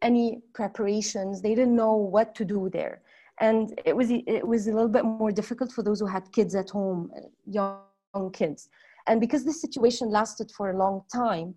any 0.01 0.41
preparations. 0.53 1.41
They 1.41 1.55
didn't 1.55 1.75
know 1.75 1.95
what 1.95 2.35
to 2.35 2.45
do 2.45 2.69
there, 2.71 3.01
and 3.41 3.79
it 3.85 3.95
was 3.95 4.11
it 4.11 4.47
was 4.47 4.67
a 4.67 4.73
little 4.73 4.93
bit 4.97 5.05
more 5.05 5.31
difficult 5.31 5.71
for 5.71 5.83
those 5.83 5.99
who 5.99 6.05
had 6.05 6.31
kids 6.31 6.53
at 6.53 6.69
home, 6.69 7.11
young, 7.45 8.31
kids. 8.31 8.69
And 9.07 9.19
because 9.19 9.43
this 9.43 9.59
situation 9.59 10.09
lasted 10.09 10.51
for 10.55 10.69
a 10.69 10.77
long 10.77 11.01
time, 11.11 11.55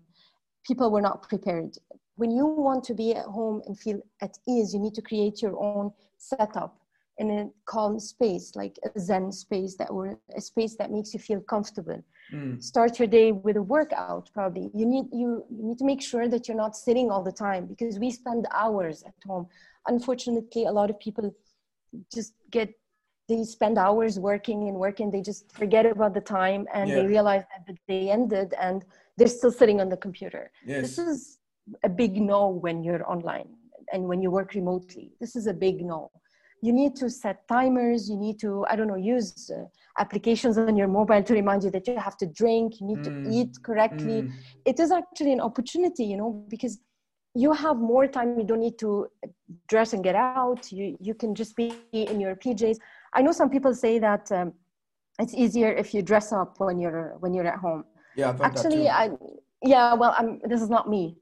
people 0.65 0.89
were 0.89 1.01
not 1.01 1.21
prepared. 1.21 1.77
When 2.15 2.31
you 2.31 2.47
want 2.47 2.83
to 2.85 2.95
be 2.95 3.13
at 3.13 3.25
home 3.25 3.61
and 3.67 3.79
feel 3.79 3.99
at 4.21 4.37
ease, 4.47 4.73
you 4.73 4.79
need 4.79 4.95
to 4.95 5.01
create 5.01 5.41
your 5.41 5.55
own 5.61 5.91
setup 6.17 6.79
in 7.19 7.29
a 7.29 7.49
calm 7.65 7.99
space, 7.99 8.55
like 8.55 8.79
a 8.95 8.99
Zen 8.99 9.31
space 9.31 9.75
that 9.77 9.89
or 9.91 10.17
a 10.35 10.41
space 10.41 10.75
that 10.77 10.91
makes 10.91 11.13
you 11.13 11.19
feel 11.19 11.41
comfortable. 11.41 12.03
Mm. 12.33 12.61
Start 12.63 12.97
your 12.99 13.07
day 13.07 13.31
with 13.31 13.57
a 13.57 13.61
workout. 13.61 14.29
Probably 14.33 14.71
you 14.73 14.85
need 14.85 15.05
you, 15.11 15.45
you 15.49 15.63
need 15.63 15.77
to 15.77 15.85
make 15.85 16.01
sure 16.01 16.27
that 16.27 16.47
you're 16.47 16.57
not 16.57 16.75
sitting 16.75 17.11
all 17.11 17.23
the 17.23 17.31
time 17.31 17.65
because 17.65 17.99
we 17.99 18.09
spend 18.09 18.47
hours 18.53 19.03
at 19.03 19.13
home. 19.25 19.47
Unfortunately, 19.87 20.65
a 20.65 20.71
lot 20.71 20.89
of 20.89 20.99
people 20.99 21.33
just 22.11 22.33
get 22.49 22.73
they 23.29 23.43
spend 23.43 23.77
hours 23.77 24.19
working 24.19 24.67
and 24.67 24.77
working. 24.77 25.09
They 25.11 25.21
just 25.21 25.51
forget 25.51 25.85
about 25.85 26.13
the 26.13 26.21
time 26.21 26.67
and 26.73 26.89
yeah. 26.89 26.95
they 26.95 27.07
realize 27.07 27.43
that 27.51 27.65
the 27.67 27.77
day 27.87 28.09
ended 28.09 28.53
and 28.59 28.83
they're 29.17 29.27
still 29.27 29.51
sitting 29.51 29.79
on 29.79 29.89
the 29.89 29.97
computer. 29.97 30.51
Yes. 30.65 30.81
This 30.81 30.97
is 30.97 31.39
a 31.83 31.89
big 31.89 32.19
no 32.19 32.49
when 32.49 32.83
you're 32.83 33.09
online 33.09 33.49
and 33.93 34.03
when 34.05 34.21
you 34.21 34.29
work 34.31 34.53
remotely. 34.53 35.13
This 35.21 35.35
is 35.35 35.47
a 35.47 35.53
big 35.53 35.85
no. 35.85 36.11
You 36.63 36.73
need 36.73 36.95
to 37.01 37.09
set 37.09 37.47
timers. 37.47 38.09
You 38.09 38.17
need 38.17 38.37
to, 38.39 38.65
I 38.69 38.75
don't 38.75 38.87
know, 38.87 39.01
use 39.15 39.51
uh, 39.51 39.65
applications 39.99 40.57
on 40.57 40.75
your 40.75 40.87
mobile 40.87 41.21
to 41.21 41.33
remind 41.33 41.63
you 41.63 41.71
that 41.71 41.87
you 41.87 41.97
have 41.97 42.17
to 42.17 42.25
drink, 42.25 42.79
you 42.79 42.87
need 42.87 42.99
mm. 42.99 43.23
to 43.25 43.29
eat 43.37 43.51
correctly. 43.63 44.19
Mm. 44.23 44.31
It 44.65 44.79
is 44.79 44.91
actually 44.91 45.33
an 45.33 45.41
opportunity, 45.41 46.05
you 46.05 46.17
know, 46.17 46.45
because 46.49 46.79
you 47.35 47.51
have 47.51 47.77
more 47.77 48.07
time. 48.07 48.39
You 48.39 48.45
don't 48.45 48.63
need 48.67 48.79
to 48.79 49.07
dress 49.67 49.93
and 49.93 50.03
get 50.03 50.15
out. 50.15 50.71
You, 50.71 50.97
you 50.99 51.13
can 51.13 51.35
just 51.35 51.55
be 51.55 51.73
in 51.91 52.19
your 52.19 52.35
PJs. 52.35 52.77
I 53.13 53.21
know 53.21 53.31
some 53.31 53.49
people 53.49 53.73
say 53.75 53.99
that 53.99 54.31
um, 54.31 54.53
it's 55.19 55.33
easier 55.33 55.71
if 55.71 55.93
you 55.93 56.01
dress 56.01 56.31
up 56.31 56.59
when 56.59 56.79
you're 56.79 57.15
when 57.19 57.33
you're 57.33 57.47
at 57.47 57.59
home 57.59 57.83
yeah, 58.15 58.35
actually, 58.41 58.89
I 58.89 59.11
yeah. 59.61 59.93
Well, 59.93 60.15
I'm. 60.17 60.39
This 60.45 60.61
is 60.61 60.69
not 60.69 60.89
me. 60.89 61.17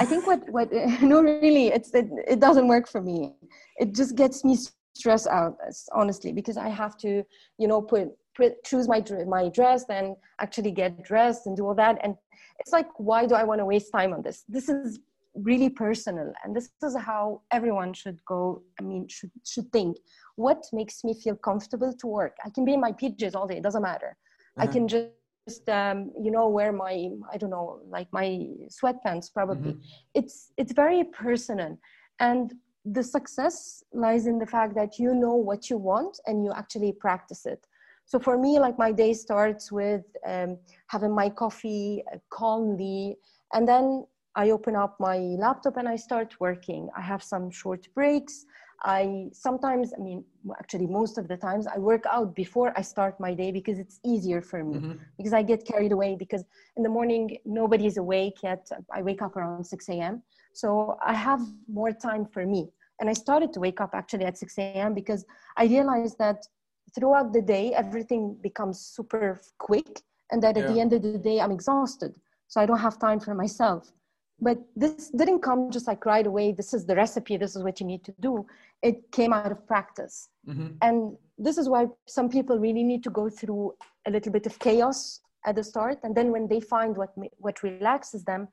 I 0.00 0.04
think 0.04 0.26
what 0.26 0.48
what 0.50 0.72
no 1.02 1.22
really 1.22 1.68
it's 1.68 1.90
it, 1.94 2.08
it 2.28 2.40
doesn't 2.40 2.68
work 2.68 2.88
for 2.88 3.00
me. 3.00 3.34
It 3.78 3.94
just 3.94 4.14
gets 4.14 4.44
me 4.44 4.56
stressed 4.94 5.26
out 5.26 5.56
honestly 5.92 6.32
because 6.32 6.56
I 6.56 6.68
have 6.68 6.96
to 6.98 7.22
you 7.58 7.68
know 7.68 7.82
put 7.82 8.08
put 8.36 8.62
choose 8.64 8.88
my 8.88 9.02
my 9.26 9.48
dress 9.48 9.84
then 9.84 10.16
actually 10.40 10.70
get 10.70 11.02
dressed 11.02 11.46
and 11.46 11.56
do 11.56 11.66
all 11.66 11.74
that 11.74 11.98
and 12.02 12.14
it's 12.60 12.72
like 12.72 12.88
why 12.98 13.26
do 13.26 13.34
I 13.34 13.44
want 13.44 13.60
to 13.60 13.64
waste 13.64 13.90
time 13.92 14.12
on 14.12 14.22
this? 14.22 14.44
This 14.48 14.68
is 14.68 14.98
really 15.34 15.68
personal 15.68 16.32
and 16.44 16.54
this 16.54 16.70
is 16.82 16.96
how 16.96 17.40
everyone 17.50 17.92
should 17.92 18.18
go 18.24 18.62
i 18.78 18.82
mean 18.82 19.06
should 19.08 19.32
should 19.44 19.70
think 19.72 19.96
what 20.36 20.64
makes 20.72 21.02
me 21.02 21.12
feel 21.12 21.34
comfortable 21.34 21.92
to 21.92 22.06
work 22.06 22.36
i 22.44 22.50
can 22.50 22.64
be 22.64 22.74
in 22.74 22.80
my 22.80 22.92
pjs 22.92 23.34
all 23.34 23.46
day 23.46 23.56
it 23.56 23.62
doesn't 23.62 23.82
matter 23.82 24.16
uh-huh. 24.56 24.62
i 24.62 24.72
can 24.72 24.86
just 24.86 25.08
just 25.46 25.68
um, 25.68 26.10
you 26.22 26.30
know 26.30 26.48
wear 26.48 26.72
my 26.72 27.08
i 27.32 27.36
don't 27.36 27.50
know 27.50 27.80
like 27.88 28.08
my 28.12 28.38
sweatpants 28.70 29.32
probably 29.32 29.72
mm-hmm. 29.72 29.80
it's 30.14 30.52
it's 30.56 30.72
very 30.72 31.04
personal 31.04 31.76
and 32.20 32.54
the 32.84 33.02
success 33.02 33.82
lies 33.92 34.26
in 34.26 34.38
the 34.38 34.46
fact 34.46 34.74
that 34.74 34.98
you 34.98 35.14
know 35.14 35.34
what 35.34 35.70
you 35.70 35.78
want 35.78 36.20
and 36.26 36.44
you 36.44 36.52
actually 36.52 36.92
practice 36.92 37.46
it 37.46 37.66
so 38.04 38.18
for 38.18 38.36
me 38.36 38.58
like 38.58 38.78
my 38.78 38.92
day 38.92 39.14
starts 39.14 39.72
with 39.72 40.04
um, 40.26 40.58
having 40.88 41.14
my 41.14 41.30
coffee 41.30 42.02
uh, 42.12 42.18
calmly 42.30 43.16
and 43.54 43.66
then 43.66 44.04
i 44.34 44.50
open 44.50 44.76
up 44.76 44.96
my 45.00 45.16
laptop 45.16 45.76
and 45.78 45.88
i 45.88 45.96
start 45.96 46.34
working 46.40 46.88
i 46.96 47.00
have 47.00 47.22
some 47.22 47.50
short 47.50 47.86
breaks 47.94 48.44
I 48.84 49.28
sometimes, 49.32 49.94
I 49.98 50.00
mean, 50.02 50.24
actually, 50.58 50.86
most 50.86 51.16
of 51.16 51.26
the 51.26 51.38
times, 51.38 51.66
I 51.66 51.78
work 51.78 52.04
out 52.10 52.34
before 52.34 52.72
I 52.76 52.82
start 52.82 53.18
my 53.18 53.32
day 53.32 53.50
because 53.50 53.78
it's 53.78 53.98
easier 54.04 54.42
for 54.42 54.62
me. 54.62 54.76
Mm-hmm. 54.76 54.92
Because 55.16 55.32
I 55.32 55.42
get 55.42 55.64
carried 55.64 55.92
away 55.92 56.16
because 56.16 56.44
in 56.76 56.82
the 56.82 56.90
morning 56.90 57.38
nobody's 57.46 57.96
awake 57.96 58.42
yet. 58.42 58.68
I 58.92 59.00
wake 59.00 59.22
up 59.22 59.36
around 59.36 59.64
6 59.64 59.88
a.m. 59.88 60.22
So 60.52 60.98
I 61.04 61.14
have 61.14 61.40
more 61.66 61.92
time 61.92 62.26
for 62.26 62.44
me. 62.46 62.68
And 63.00 63.10
I 63.10 63.12
started 63.12 63.52
to 63.54 63.60
wake 63.60 63.80
up 63.80 63.90
actually 63.94 64.24
at 64.24 64.38
6 64.38 64.58
a.m. 64.58 64.94
because 64.94 65.24
I 65.56 65.64
realized 65.64 66.18
that 66.18 66.46
throughout 66.94 67.32
the 67.32 67.42
day, 67.42 67.74
everything 67.74 68.36
becomes 68.42 68.80
super 68.80 69.40
quick. 69.58 70.00
And 70.30 70.42
that 70.42 70.56
at 70.56 70.64
yeah. 70.64 70.72
the 70.72 70.80
end 70.80 70.92
of 70.92 71.02
the 71.02 71.18
day, 71.18 71.40
I'm 71.40 71.52
exhausted. 71.52 72.16
So 72.48 72.60
I 72.60 72.66
don't 72.66 72.78
have 72.78 72.98
time 72.98 73.20
for 73.20 73.34
myself 73.34 73.92
but 74.40 74.58
this 74.74 75.10
didn't 75.10 75.40
come 75.40 75.70
just 75.70 75.86
like 75.86 76.04
right 76.04 76.26
away 76.26 76.52
this 76.52 76.74
is 76.74 76.84
the 76.84 76.96
recipe 76.96 77.36
this 77.36 77.54
is 77.54 77.62
what 77.62 77.80
you 77.80 77.86
need 77.86 78.04
to 78.04 78.14
do 78.20 78.46
it 78.82 79.10
came 79.12 79.32
out 79.32 79.52
of 79.52 79.66
practice 79.66 80.28
mm-hmm. 80.48 80.68
and 80.82 81.16
this 81.38 81.56
is 81.58 81.68
why 81.68 81.86
some 82.06 82.28
people 82.28 82.58
really 82.58 82.82
need 82.82 83.02
to 83.02 83.10
go 83.10 83.28
through 83.28 83.72
a 84.06 84.10
little 84.10 84.32
bit 84.32 84.46
of 84.46 84.58
chaos 84.58 85.20
at 85.46 85.54
the 85.54 85.64
start 85.64 85.98
and 86.02 86.14
then 86.14 86.30
when 86.30 86.48
they 86.48 86.60
find 86.60 86.96
what 86.96 87.12
what 87.38 87.62
relaxes 87.62 88.24
them 88.24 88.48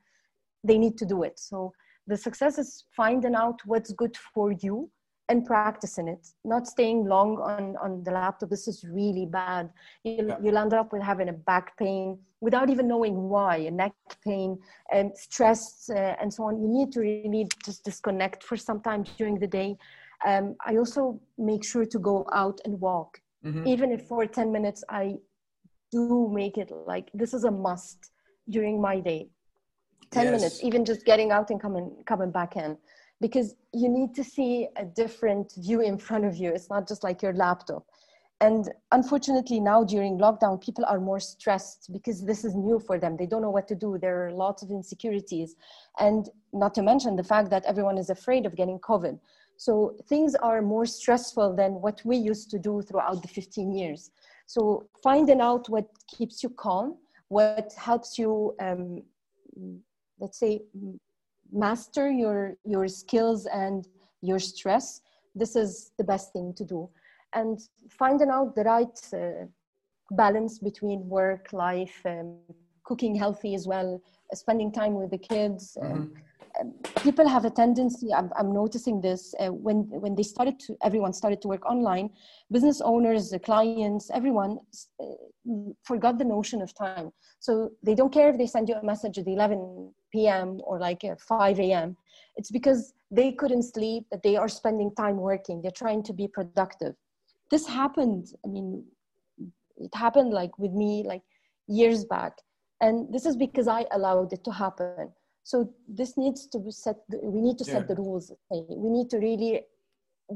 they 0.62 0.78
need 0.78 0.96
to 0.96 1.04
do 1.04 1.22
it 1.22 1.38
so 1.38 1.72
the 2.06 2.16
success 2.16 2.58
is 2.58 2.84
finding 2.96 3.34
out 3.34 3.60
what's 3.64 3.92
good 3.92 4.16
for 4.34 4.52
you 4.52 4.90
and 5.28 5.46
practicing 5.46 6.08
it 6.08 6.26
not 6.44 6.66
staying 6.66 7.04
long 7.04 7.38
on 7.38 7.76
on 7.76 8.02
the 8.02 8.10
laptop. 8.10 8.50
This 8.50 8.66
is 8.68 8.84
really 8.84 9.26
bad. 9.26 9.70
You, 10.04 10.26
yeah. 10.28 10.36
you'll 10.42 10.58
end 10.58 10.74
up 10.74 10.92
with 10.92 11.02
having 11.02 11.28
a 11.28 11.32
back 11.32 11.76
pain 11.78 12.18
without 12.40 12.68
even 12.70 12.88
knowing 12.88 13.28
why 13.28 13.56
a 13.58 13.70
neck 13.70 13.94
pain 14.24 14.58
and 14.92 15.16
stress 15.16 15.88
uh, 15.90 16.16
and 16.20 16.32
so 16.32 16.44
on. 16.44 16.60
You 16.60 16.68
need 16.68 16.92
to 16.92 17.00
really 17.00 17.48
just 17.64 17.84
disconnect 17.84 18.42
for 18.42 18.56
some 18.56 18.80
time 18.80 19.04
during 19.18 19.38
the 19.38 19.46
day. 19.46 19.76
Um, 20.24 20.54
i 20.64 20.76
also 20.76 21.20
make 21.36 21.64
sure 21.64 21.84
to 21.84 21.98
go 21.98 22.16
out 22.32 22.60
and 22.64 22.80
walk. 22.80 23.20
Mm-hmm. 23.44 23.66
even 23.66 23.90
if 23.90 24.02
for 24.06 24.24
10 24.24 24.52
minutes 24.52 24.84
i 24.88 25.16
do 25.90 26.30
make 26.32 26.58
it 26.58 26.70
like 26.86 27.10
this 27.12 27.34
is 27.34 27.42
a 27.42 27.50
must 27.50 28.12
during 28.48 28.80
my 28.80 29.00
day 29.00 29.30
10 30.12 30.24
yes. 30.24 30.32
minutes 30.32 30.64
even 30.64 30.84
just 30.84 31.04
getting 31.04 31.30
out 31.30 31.50
and 31.50 31.60
coming 31.60 31.90
coming 32.06 32.30
back 32.30 32.56
in 32.56 32.76
because 33.20 33.54
you 33.72 33.88
need 33.88 34.14
to 34.14 34.24
see 34.24 34.68
a 34.76 34.84
different 34.84 35.52
view 35.56 35.80
in 35.80 35.96
front 35.96 36.24
of 36.24 36.36
you. 36.36 36.50
It's 36.50 36.68
not 36.68 36.88
just 36.88 37.02
like 37.04 37.22
your 37.22 37.32
laptop. 37.32 37.86
And 38.40 38.68
unfortunately, 38.90 39.60
now 39.60 39.84
during 39.84 40.18
lockdown, 40.18 40.60
people 40.60 40.84
are 40.86 40.98
more 40.98 41.20
stressed 41.20 41.90
because 41.92 42.24
this 42.24 42.44
is 42.44 42.56
new 42.56 42.80
for 42.80 42.98
them. 42.98 43.16
They 43.16 43.26
don't 43.26 43.40
know 43.40 43.50
what 43.50 43.68
to 43.68 43.76
do. 43.76 43.98
There 43.98 44.26
are 44.26 44.32
lots 44.32 44.64
of 44.64 44.70
insecurities. 44.70 45.54
And 46.00 46.28
not 46.52 46.74
to 46.74 46.82
mention 46.82 47.14
the 47.14 47.22
fact 47.22 47.50
that 47.50 47.64
everyone 47.64 47.98
is 47.98 48.10
afraid 48.10 48.44
of 48.44 48.56
getting 48.56 48.80
COVID. 48.80 49.20
So 49.56 49.94
things 50.08 50.34
are 50.34 50.60
more 50.60 50.86
stressful 50.86 51.54
than 51.54 51.74
what 51.74 52.02
we 52.04 52.16
used 52.16 52.50
to 52.50 52.58
do 52.58 52.82
throughout 52.82 53.22
the 53.22 53.28
15 53.28 53.70
years. 53.70 54.10
So 54.46 54.88
finding 55.04 55.40
out 55.40 55.68
what 55.68 55.86
keeps 56.08 56.42
you 56.42 56.50
calm, 56.50 56.96
what 57.28 57.72
helps 57.76 58.18
you, 58.18 58.56
um, 58.60 59.04
let's 60.22 60.38
say, 60.38 60.62
master 61.52 62.10
your 62.10 62.56
your 62.64 62.88
skills 62.88 63.46
and 63.46 63.86
your 64.22 64.38
stress 64.38 65.02
this 65.34 65.56
is 65.56 65.92
the 65.98 66.04
best 66.04 66.32
thing 66.32 66.52
to 66.54 66.64
do. 66.64 66.88
And 67.34 67.58
finding 67.90 68.28
out 68.28 68.54
the 68.54 68.64
right 68.64 69.00
uh, 69.14 69.46
balance 70.10 70.58
between 70.58 71.08
work 71.08 71.52
life 71.52 72.00
um, 72.04 72.36
cooking 72.84 73.14
healthy 73.14 73.54
as 73.54 73.66
well 73.66 74.00
uh, 74.30 74.36
spending 74.36 74.70
time 74.70 74.94
with 74.94 75.10
the 75.10 75.16
kids 75.16 75.78
um, 75.80 76.12
mm-hmm. 76.60 77.02
people 77.02 77.26
have 77.26 77.46
a 77.46 77.50
tendency 77.50 78.12
i'm, 78.12 78.30
I'm 78.36 78.52
noticing 78.52 79.00
this 79.00 79.34
uh, 79.40 79.46
when 79.46 79.88
when 79.88 80.14
they 80.14 80.24
started 80.24 80.58
to 80.66 80.76
everyone 80.82 81.14
started 81.14 81.40
to 81.42 81.48
work 81.48 81.64
online 81.64 82.10
business 82.50 82.82
owners 82.82 83.32
clients 83.42 84.10
everyone 84.12 84.58
uh, 85.00 85.04
forgot 85.84 86.18
the 86.18 86.24
notion 86.24 86.62
of 86.62 86.74
time. 86.74 87.12
So 87.40 87.70
they 87.82 87.94
don't 87.94 88.12
care 88.12 88.30
if 88.30 88.38
they 88.38 88.46
send 88.46 88.68
you 88.68 88.76
a 88.76 88.84
message 88.84 89.18
at 89.18 89.26
11 89.26 89.92
p.m 90.12 90.60
or 90.64 90.78
like 90.78 91.04
uh, 91.04 91.14
5 91.16 91.60
a.m 91.60 91.96
it's 92.36 92.50
because 92.50 92.94
they 93.10 93.32
couldn't 93.32 93.62
sleep 93.62 94.04
that 94.10 94.22
they 94.22 94.36
are 94.36 94.48
spending 94.48 94.94
time 94.94 95.16
working 95.16 95.60
they're 95.60 95.70
trying 95.84 96.02
to 96.02 96.12
be 96.12 96.28
productive. 96.28 96.94
This 97.50 97.66
happened 97.66 98.26
i 98.44 98.48
mean 98.48 98.84
it 99.76 99.94
happened 99.94 100.32
like 100.32 100.58
with 100.58 100.72
me 100.72 101.02
like 101.06 101.22
years 101.66 102.04
back 102.04 102.32
and 102.80 103.12
this 103.12 103.26
is 103.26 103.36
because 103.36 103.68
i 103.68 103.84
allowed 103.92 104.32
it 104.32 104.44
to 104.44 104.50
happen. 104.50 105.10
So 105.44 105.74
this 105.88 106.16
needs 106.16 106.46
to 106.48 106.58
be 106.58 106.70
set 106.70 106.96
we 107.22 107.40
need 107.40 107.58
to 107.58 107.64
set 107.64 107.88
the 107.88 107.96
rules. 107.96 108.32
We 108.50 108.90
need 108.90 109.10
to 109.10 109.18
really 109.18 109.62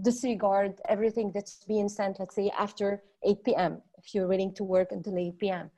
disregard 0.02 0.80
everything 0.88 1.30
that's 1.33 1.64
being 1.64 1.88
sent 1.88 2.18
let's 2.18 2.35
say 2.35 2.50
after 2.59 3.02
8 3.25 3.45
p.m 3.45 3.83
if 3.99 4.14
you're 4.14 4.26
willing 4.26 4.52
to 4.54 4.64
work 4.64 4.92
until 4.92 5.16
8 5.16 5.38
p.m 5.38 5.71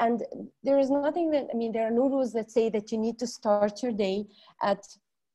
and 0.00 0.22
there 0.62 0.78
is 0.78 0.90
nothing 0.90 1.30
that 1.30 1.46
i 1.52 1.56
mean 1.56 1.72
there 1.72 1.86
are 1.86 1.96
no 2.02 2.08
rules 2.08 2.32
that 2.32 2.50
say 2.50 2.68
that 2.68 2.90
you 2.92 2.98
need 2.98 3.18
to 3.18 3.26
start 3.26 3.82
your 3.82 3.92
day 3.92 4.26
at 4.62 4.86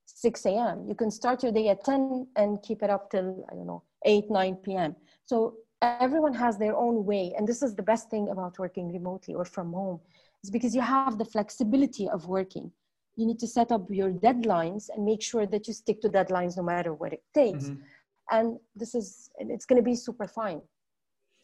6 0.05 0.45
a.m 0.45 0.85
you 0.87 0.95
can 0.95 1.11
start 1.11 1.43
your 1.43 1.51
day 1.51 1.69
at 1.69 1.83
10 1.83 2.27
and 2.35 2.61
keep 2.61 2.83
it 2.83 2.89
up 2.89 3.09
till 3.11 3.45
i 3.51 3.55
don't 3.55 3.67
know 3.67 3.83
8 4.05 4.29
9 4.29 4.55
p.m 4.67 4.95
so 5.25 5.55
everyone 5.81 6.33
has 6.33 6.57
their 6.57 6.75
own 6.75 7.05
way. 7.05 7.33
And 7.37 7.47
this 7.47 7.61
is 7.61 7.75
the 7.75 7.83
best 7.83 8.09
thing 8.09 8.29
about 8.29 8.59
working 8.59 8.91
remotely 8.91 9.33
or 9.33 9.45
from 9.45 9.73
home 9.73 9.99
is 10.43 10.49
because 10.49 10.75
you 10.75 10.81
have 10.81 11.17
the 11.17 11.25
flexibility 11.25 12.07
of 12.09 12.27
working. 12.27 12.71
You 13.15 13.25
need 13.25 13.39
to 13.39 13.47
set 13.47 13.71
up 13.71 13.87
your 13.89 14.11
deadlines 14.11 14.89
and 14.93 15.05
make 15.05 15.21
sure 15.21 15.45
that 15.45 15.67
you 15.67 15.73
stick 15.73 16.01
to 16.01 16.09
deadlines 16.09 16.57
no 16.57 16.63
matter 16.63 16.93
what 16.93 17.13
it 17.13 17.23
takes. 17.33 17.65
Mm-hmm. 17.65 18.35
and 18.37 18.47
this 18.81 18.95
is 18.99 19.29
it's 19.53 19.67
going 19.69 19.81
to 19.83 19.87
be 19.91 19.95
super 19.95 20.27
fine. 20.27 20.61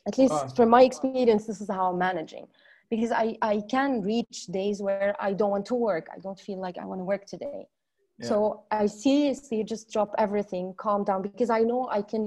At 0.07 0.17
least 0.17 0.55
from 0.55 0.69
my 0.69 0.83
experience 0.83 1.45
this 1.45 1.61
is 1.61 1.69
how 1.69 1.91
i'm 1.91 1.99
managing 1.99 2.47
because 2.91 3.11
I, 3.11 3.37
I 3.41 3.61
can 3.69 4.01
reach 4.01 4.45
days 4.47 4.81
where 4.81 5.15
i 5.19 5.33
don't 5.33 5.49
want 5.49 5.65
to 5.67 5.75
work. 5.75 6.05
I 6.15 6.19
don't 6.19 6.39
feel 6.39 6.59
like 6.59 6.77
i 6.77 6.85
want 6.85 6.99
to 6.99 7.05
work 7.05 7.25
today. 7.25 7.61
Yeah. 8.19 8.27
so 8.29 8.37
i 8.79 8.85
seriously 8.85 9.63
just 9.63 9.83
drop 9.93 10.09
everything 10.25 10.65
calm 10.85 11.01
down 11.09 11.21
because 11.23 11.49
i 11.49 11.61
know 11.69 11.81
i 11.99 12.01
can 12.11 12.23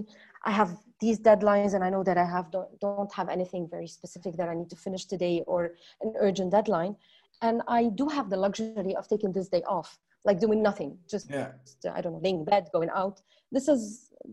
i 0.50 0.52
have 0.60 0.70
these 1.04 1.18
deadlines 1.28 1.74
and 1.74 1.84
i 1.86 1.90
know 1.94 2.02
that 2.08 2.18
i 2.24 2.26
have 2.34 2.46
don't, 2.50 2.70
don't 2.80 3.12
have 3.18 3.28
anything 3.28 3.68
very 3.76 3.86
specific 3.98 4.32
that 4.38 4.48
i 4.48 4.54
need 4.60 4.70
to 4.74 4.78
finish 4.86 5.04
today 5.04 5.36
or 5.46 5.60
an 6.02 6.10
urgent 6.26 6.50
deadline. 6.56 6.96
And 7.42 7.56
i 7.68 7.80
do 8.00 8.08
have 8.16 8.26
the 8.32 8.38
luxury 8.46 8.94
of 9.00 9.06
taking 9.12 9.30
this 9.32 9.48
day 9.56 9.62
off 9.76 9.90
like 10.28 10.40
doing 10.40 10.62
nothing 10.62 10.90
just, 11.12 11.30
yeah. 11.30 11.50
just 11.66 11.86
i 11.96 12.00
don't 12.00 12.14
know 12.14 12.22
laying 12.26 12.40
in 12.40 12.44
bed 12.44 12.64
going 12.76 12.90
out. 13.02 13.20
This 13.52 13.68
is 13.68 13.82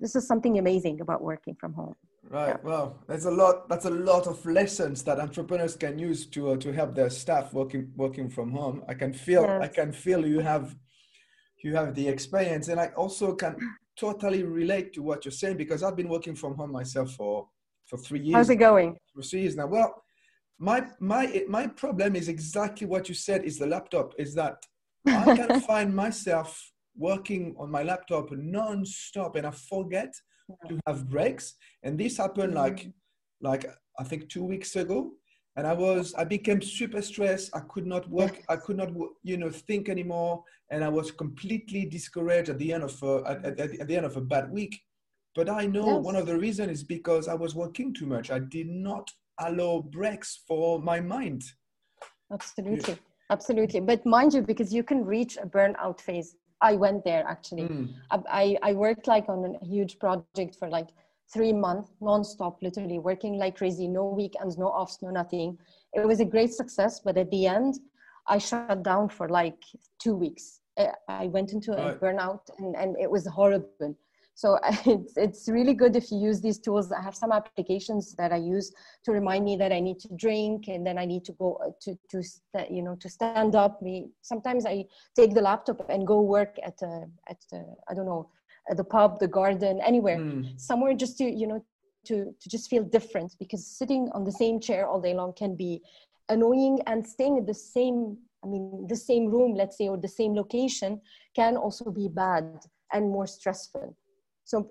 this 0.03 0.15
is 0.15 0.25
something 0.31 0.57
amazing 0.57 1.01
about 1.01 1.21
working 1.31 1.55
from 1.61 1.73
home 1.73 1.95
right 2.31 2.47
yeah. 2.47 2.57
well 2.63 3.03
that's 3.07 3.25
a 3.25 3.31
lot 3.31 3.69
that's 3.69 3.85
a 3.85 3.89
lot 3.89 4.25
of 4.25 4.43
lessons 4.45 5.03
that 5.03 5.19
entrepreneurs 5.19 5.75
can 5.75 5.99
use 5.99 6.25
to 6.25 6.51
uh, 6.51 6.57
to 6.57 6.71
help 6.71 6.95
their 6.95 7.09
staff 7.09 7.53
working 7.53 7.91
working 7.95 8.29
from 8.29 8.51
home 8.51 8.83
i 8.87 8.93
can 8.93 9.13
feel 9.13 9.43
yes. 9.43 9.61
i 9.61 9.67
can 9.67 9.91
feel 9.91 10.25
you 10.25 10.39
have 10.39 10.75
you 11.63 11.75
have 11.75 11.93
the 11.93 12.07
experience 12.07 12.69
and 12.69 12.79
i 12.79 12.87
also 12.95 13.35
can 13.35 13.55
totally 14.01 14.43
relate 14.43 14.93
to 14.93 15.03
what 15.03 15.25
you're 15.25 15.31
saying 15.31 15.57
because 15.57 15.83
I've 15.83 15.95
been 15.95 16.09
working 16.09 16.35
from 16.35 16.55
home 16.55 16.71
myself 16.71 17.11
for 17.11 17.47
for 17.85 17.97
three 17.97 18.21
years. 18.21 18.35
How's 18.35 18.49
it 18.49 18.55
going? 18.55 18.97
For 19.13 19.21
three 19.21 19.41
years 19.41 19.55
now. 19.55 19.67
Well, 19.67 20.03
my 20.57 20.87
my 20.99 21.43
my 21.47 21.67
problem 21.67 22.15
is 22.15 22.27
exactly 22.27 22.87
what 22.87 23.09
you 23.09 23.15
said. 23.15 23.43
Is 23.43 23.57
the 23.57 23.67
laptop? 23.67 24.13
Is 24.17 24.33
that 24.35 24.57
I 25.05 25.35
can 25.35 25.61
find 25.71 25.95
myself 25.95 26.71
working 26.95 27.55
on 27.57 27.69
my 27.71 27.83
laptop 27.83 28.31
non-stop 28.31 29.35
and 29.35 29.47
I 29.47 29.51
forget. 29.51 30.13
To 30.67 30.79
have 30.87 31.09
breaks. 31.09 31.55
And 31.83 31.99
this 31.99 32.17
happened 32.17 32.53
mm-hmm. 32.53 32.65
like 32.65 32.91
like 33.41 33.65
I 33.99 34.03
think 34.03 34.29
two 34.29 34.43
weeks 34.43 34.75
ago. 34.75 35.11
And 35.57 35.67
i 35.67 35.73
was 35.73 36.13
i 36.15 36.23
became 36.23 36.61
super 36.61 37.01
stressed. 37.01 37.49
I 37.53 37.61
could 37.71 37.85
not 37.85 38.09
work. 38.09 38.41
I 38.47 38.55
could 38.55 38.77
not 38.77 38.89
you 39.23 39.37
know 39.37 39.49
think 39.49 39.89
anymore. 39.89 40.43
And 40.69 40.83
i 40.83 40.89
was 40.89 41.11
completely 41.11 41.85
discouraged 41.85 42.49
at 42.49 42.57
the 42.57 42.71
end 42.73 42.83
of 42.83 43.03
a, 43.03 43.23
at, 43.27 43.45
at, 43.45 43.79
at 43.81 43.87
the 43.87 43.97
end 43.97 44.05
of 44.05 44.15
a 44.17 44.21
bad 44.21 44.49
week. 44.51 44.79
But 45.35 45.49
i 45.49 45.65
know 45.65 45.95
yes. 45.95 46.05
one 46.05 46.15
of 46.15 46.25
the 46.25 46.37
reasons 46.37 46.71
is 46.71 46.83
because 46.83 47.27
i 47.27 47.33
was 47.33 47.55
working 47.55 47.93
too 47.93 48.05
much. 48.05 48.31
I 48.31 48.39
did 48.39 48.69
not 48.69 49.09
allow 49.39 49.81
breaks 49.81 50.41
for 50.47 50.79
my 50.79 50.99
mind. 50.99 51.43
Absolutely. 52.31 52.97
Absolutely. 53.29 53.79
But 53.79 54.05
mind 54.05 54.33
you 54.33 54.41
because 54.41 54.73
you 54.73 54.83
can 54.83 55.05
reach 55.05 55.37
a 55.37 55.45
burnout 55.45 56.01
phase 56.01 56.35
i 56.61 56.75
went 56.75 57.03
there 57.03 57.23
actually. 57.27 57.63
Mm. 57.63 57.93
I, 58.11 58.57
I 58.61 58.73
worked 58.73 59.07
like 59.07 59.27
on 59.29 59.55
a 59.61 59.65
huge 59.65 59.99
project 59.99 60.55
for 60.59 60.69
like 60.69 60.89
three 61.33 61.53
months 61.53 61.91
non-stop 62.01 62.61
literally 62.61 62.99
working 62.99 63.37
like 63.37 63.57
crazy 63.57 63.87
no 63.87 64.05
weekends 64.05 64.57
no 64.57 64.67
offs 64.67 64.99
no 65.01 65.09
nothing. 65.09 65.57
It 65.93 66.05
was 66.05 66.19
a 66.19 66.25
great 66.25 66.53
success 66.53 66.99
but 66.99 67.17
at 67.17 67.29
the 67.31 67.47
end 67.47 67.79
i 68.27 68.37
shut 68.37 68.83
down 68.83 69.09
for 69.09 69.27
like 69.29 69.61
two 69.99 70.15
weeks. 70.15 70.61
I 71.07 71.27
went 71.27 71.51
into 71.51 71.73
a 71.73 71.95
burnout 71.95 72.41
and, 72.57 72.75
and 72.75 72.95
it 72.99 73.09
was 73.09 73.27
horrible 73.27 73.95
so 74.35 74.57
it's, 74.85 75.17
it's 75.17 75.47
really 75.49 75.73
good 75.73 75.95
if 75.95 76.11
you 76.11 76.17
use 76.17 76.41
these 76.41 76.59
tools. 76.59 76.91
I 76.91 77.01
have 77.01 77.15
some 77.15 77.31
applications 77.31 78.15
that 78.15 78.31
i 78.31 78.37
use 78.37 78.73
to 79.05 79.11
remind 79.11 79.45
me 79.45 79.55
that 79.57 79.71
i 79.71 79.79
need 79.79 79.99
to 79.99 80.09
drink 80.15 80.67
and 80.67 80.85
then 80.85 80.97
i 80.97 81.05
need 81.05 81.25
to 81.25 81.33
go 81.33 81.59
uh, 81.65 81.71
to, 81.81 81.97
to 82.09 82.23
you 82.69 82.81
know 82.81 82.95
to 82.95 83.09
stand 83.09 83.55
up. 83.55 83.81
Me 83.81 84.07
sometimes 84.21 84.65
i 84.65 84.85
take 85.15 85.33
the 85.33 85.41
laptop 85.41 85.89
and 85.89 86.07
go 86.07 86.21
work 86.21 86.57
at 86.63 86.81
a, 86.81 87.05
at 87.29 87.37
a, 87.53 87.63
i 87.89 87.93
don't 87.93 88.05
know 88.05 88.29
at 88.69 88.77
the 88.77 88.83
pub 88.83 89.19
the 89.19 89.27
garden 89.27 89.81
anywhere. 89.85 90.17
Mm. 90.17 90.59
somewhere 90.59 90.93
just 90.93 91.17
to 91.17 91.23
you 91.23 91.47
know 91.47 91.63
to 92.05 92.33
to 92.39 92.49
just 92.49 92.69
feel 92.69 92.83
different 92.83 93.35
because 93.39 93.65
sitting 93.65 94.09
on 94.13 94.23
the 94.23 94.31
same 94.31 94.59
chair 94.59 94.87
all 94.87 95.01
day 95.01 95.13
long 95.13 95.33
can 95.33 95.55
be 95.55 95.81
annoying 96.29 96.79
and 96.87 97.05
staying 97.05 97.37
in 97.37 97.45
the 97.45 97.53
same 97.53 98.17
i 98.43 98.47
mean 98.47 98.87
the 98.87 98.95
same 98.95 99.27
room 99.27 99.53
let's 99.53 99.77
say 99.77 99.87
or 99.87 99.97
the 99.97 100.07
same 100.07 100.33
location 100.33 100.99
can 101.35 101.55
also 101.57 101.91
be 101.91 102.07
bad 102.07 102.59
and 102.93 103.09
more 103.09 103.27
stressful 103.27 103.95
so 104.51 104.69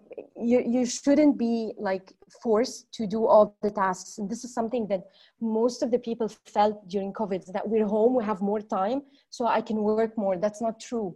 you, 0.51 0.59
you 0.75 0.83
shouldn't 0.85 1.37
be 1.39 1.73
like 1.79 2.13
forced 2.43 2.81
to 2.97 3.07
do 3.15 3.21
all 3.27 3.45
the 3.63 3.71
tasks 3.71 4.19
and 4.19 4.29
this 4.33 4.43
is 4.47 4.53
something 4.59 4.87
that 4.93 5.03
most 5.41 5.83
of 5.85 5.91
the 5.91 6.03
people 6.09 6.29
felt 6.57 6.77
during 6.95 7.13
covid 7.21 7.43
that 7.57 7.67
we're 7.73 7.91
home 7.97 8.13
we 8.19 8.25
have 8.31 8.41
more 8.51 8.63
time 8.79 9.01
so 9.31 9.47
i 9.47 9.61
can 9.69 9.79
work 9.83 10.13
more 10.25 10.37
that's 10.45 10.63
not 10.67 10.79
true 10.89 11.09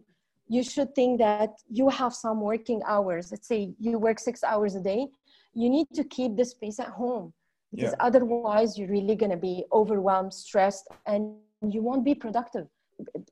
you 0.48 0.62
should 0.62 0.94
think 0.94 1.18
that 1.18 1.50
you 1.70 1.88
have 1.88 2.14
some 2.14 2.40
working 2.40 2.82
hours. 2.86 3.30
Let's 3.30 3.48
say 3.48 3.72
you 3.78 3.98
work 3.98 4.18
six 4.18 4.44
hours 4.44 4.74
a 4.74 4.80
day. 4.80 5.08
You 5.54 5.70
need 5.70 5.86
to 5.94 6.04
keep 6.04 6.36
the 6.36 6.44
space 6.44 6.78
at 6.80 6.88
home 6.88 7.32
because 7.72 7.92
yeah. 7.92 8.06
otherwise 8.06 8.78
you're 8.78 8.90
really 8.90 9.16
going 9.16 9.30
to 9.30 9.36
be 9.36 9.64
overwhelmed, 9.72 10.34
stressed, 10.34 10.88
and 11.06 11.36
you 11.68 11.82
won't 11.82 12.04
be 12.04 12.14
productive. 12.14 12.66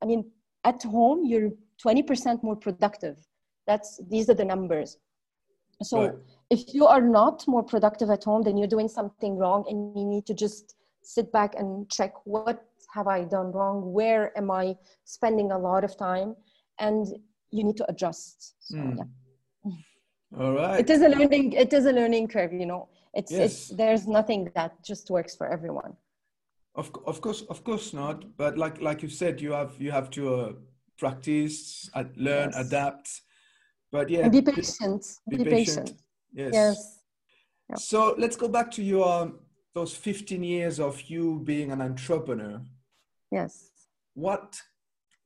I 0.03 0.07
mean, 0.07 0.31
at 0.64 0.83
home, 0.83 1.25
you're 1.25 1.51
20% 1.85 2.42
more 2.42 2.57
productive. 2.57 3.18
That's 3.66 4.01
these 4.09 4.29
are 4.31 4.35
the 4.35 4.45
numbers. 4.45 4.97
So 5.83 6.01
right. 6.01 6.14
if 6.51 6.75
you 6.75 6.87
are 6.87 7.01
not 7.01 7.47
more 7.47 7.62
productive 7.62 8.11
at 8.11 8.25
home, 8.25 8.42
then 8.42 8.57
you're 8.57 8.68
doing 8.77 8.88
something 8.88 9.37
wrong, 9.37 9.64
and 9.68 9.97
you 9.97 10.05
need 10.05 10.27
to 10.27 10.35
just 10.35 10.77
sit 11.03 11.33
back 11.33 11.55
and 11.57 11.90
check 11.90 12.12
what 12.25 12.64
have 12.95 13.09
I 13.09 13.25
done 13.25 13.53
wrong? 13.53 13.92
Where 13.92 14.37
am 14.37 14.51
I 14.51 14.77
spending 15.05 15.51
a 15.51 15.59
lot 15.59 15.83
of 15.83 15.97
time? 15.97 16.37
and 16.79 17.07
you 17.51 17.64
need 17.64 17.77
to 17.77 17.87
adjust 17.90 18.55
so, 18.61 18.77
mm. 18.77 18.97
yeah. 19.64 19.73
all 20.40 20.53
right 20.53 20.81
it 20.81 20.90
is 20.90 21.01
a 21.03 21.09
learning 21.09 21.53
it 21.53 21.73
is 21.73 21.87
a 21.87 21.92
learning 21.92 22.27
curve 22.29 22.53
you 22.53 22.66
know 22.66 22.88
it's 23.14 23.33
yes. 23.33 23.40
it's 23.45 23.68
there's 23.81 24.07
nothing 24.07 24.51
that 24.55 24.73
just 24.85 25.11
works 25.11 25.35
for 25.37 25.47
everyone 25.47 25.92
of, 26.75 26.90
of 27.07 27.21
course 27.21 27.42
of 27.51 27.62
course 27.64 27.92
not 27.92 28.37
but 28.37 28.57
like 28.57 28.81
like 28.81 29.03
you 29.03 29.09
said 29.09 29.40
you 29.40 29.53
have 29.53 29.73
you 29.79 29.90
have 29.90 30.11
to 30.11 30.35
uh, 30.35 30.53
practice 30.99 31.90
uh, 31.95 32.05
learn 32.16 32.51
yes. 32.53 32.66
adapt 32.66 33.21
but 33.93 34.09
yeah 34.11 34.21
and 34.21 34.33
be 34.33 34.43
patient 34.43 35.07
be, 35.29 35.37
be 35.37 35.45
patient. 35.45 35.87
patient. 35.87 36.03
yes 36.33 36.99
yes 37.71 37.89
so 37.89 38.15
let's 38.19 38.37
go 38.37 38.49
back 38.49 38.71
to 38.71 38.83
your 38.83 39.33
those 39.75 39.95
15 39.95 40.43
years 40.43 40.81
of 40.81 41.01
you 41.03 41.41
being 41.45 41.71
an 41.71 41.81
entrepreneur 41.81 42.61
yes 43.31 43.71
what 44.15 44.61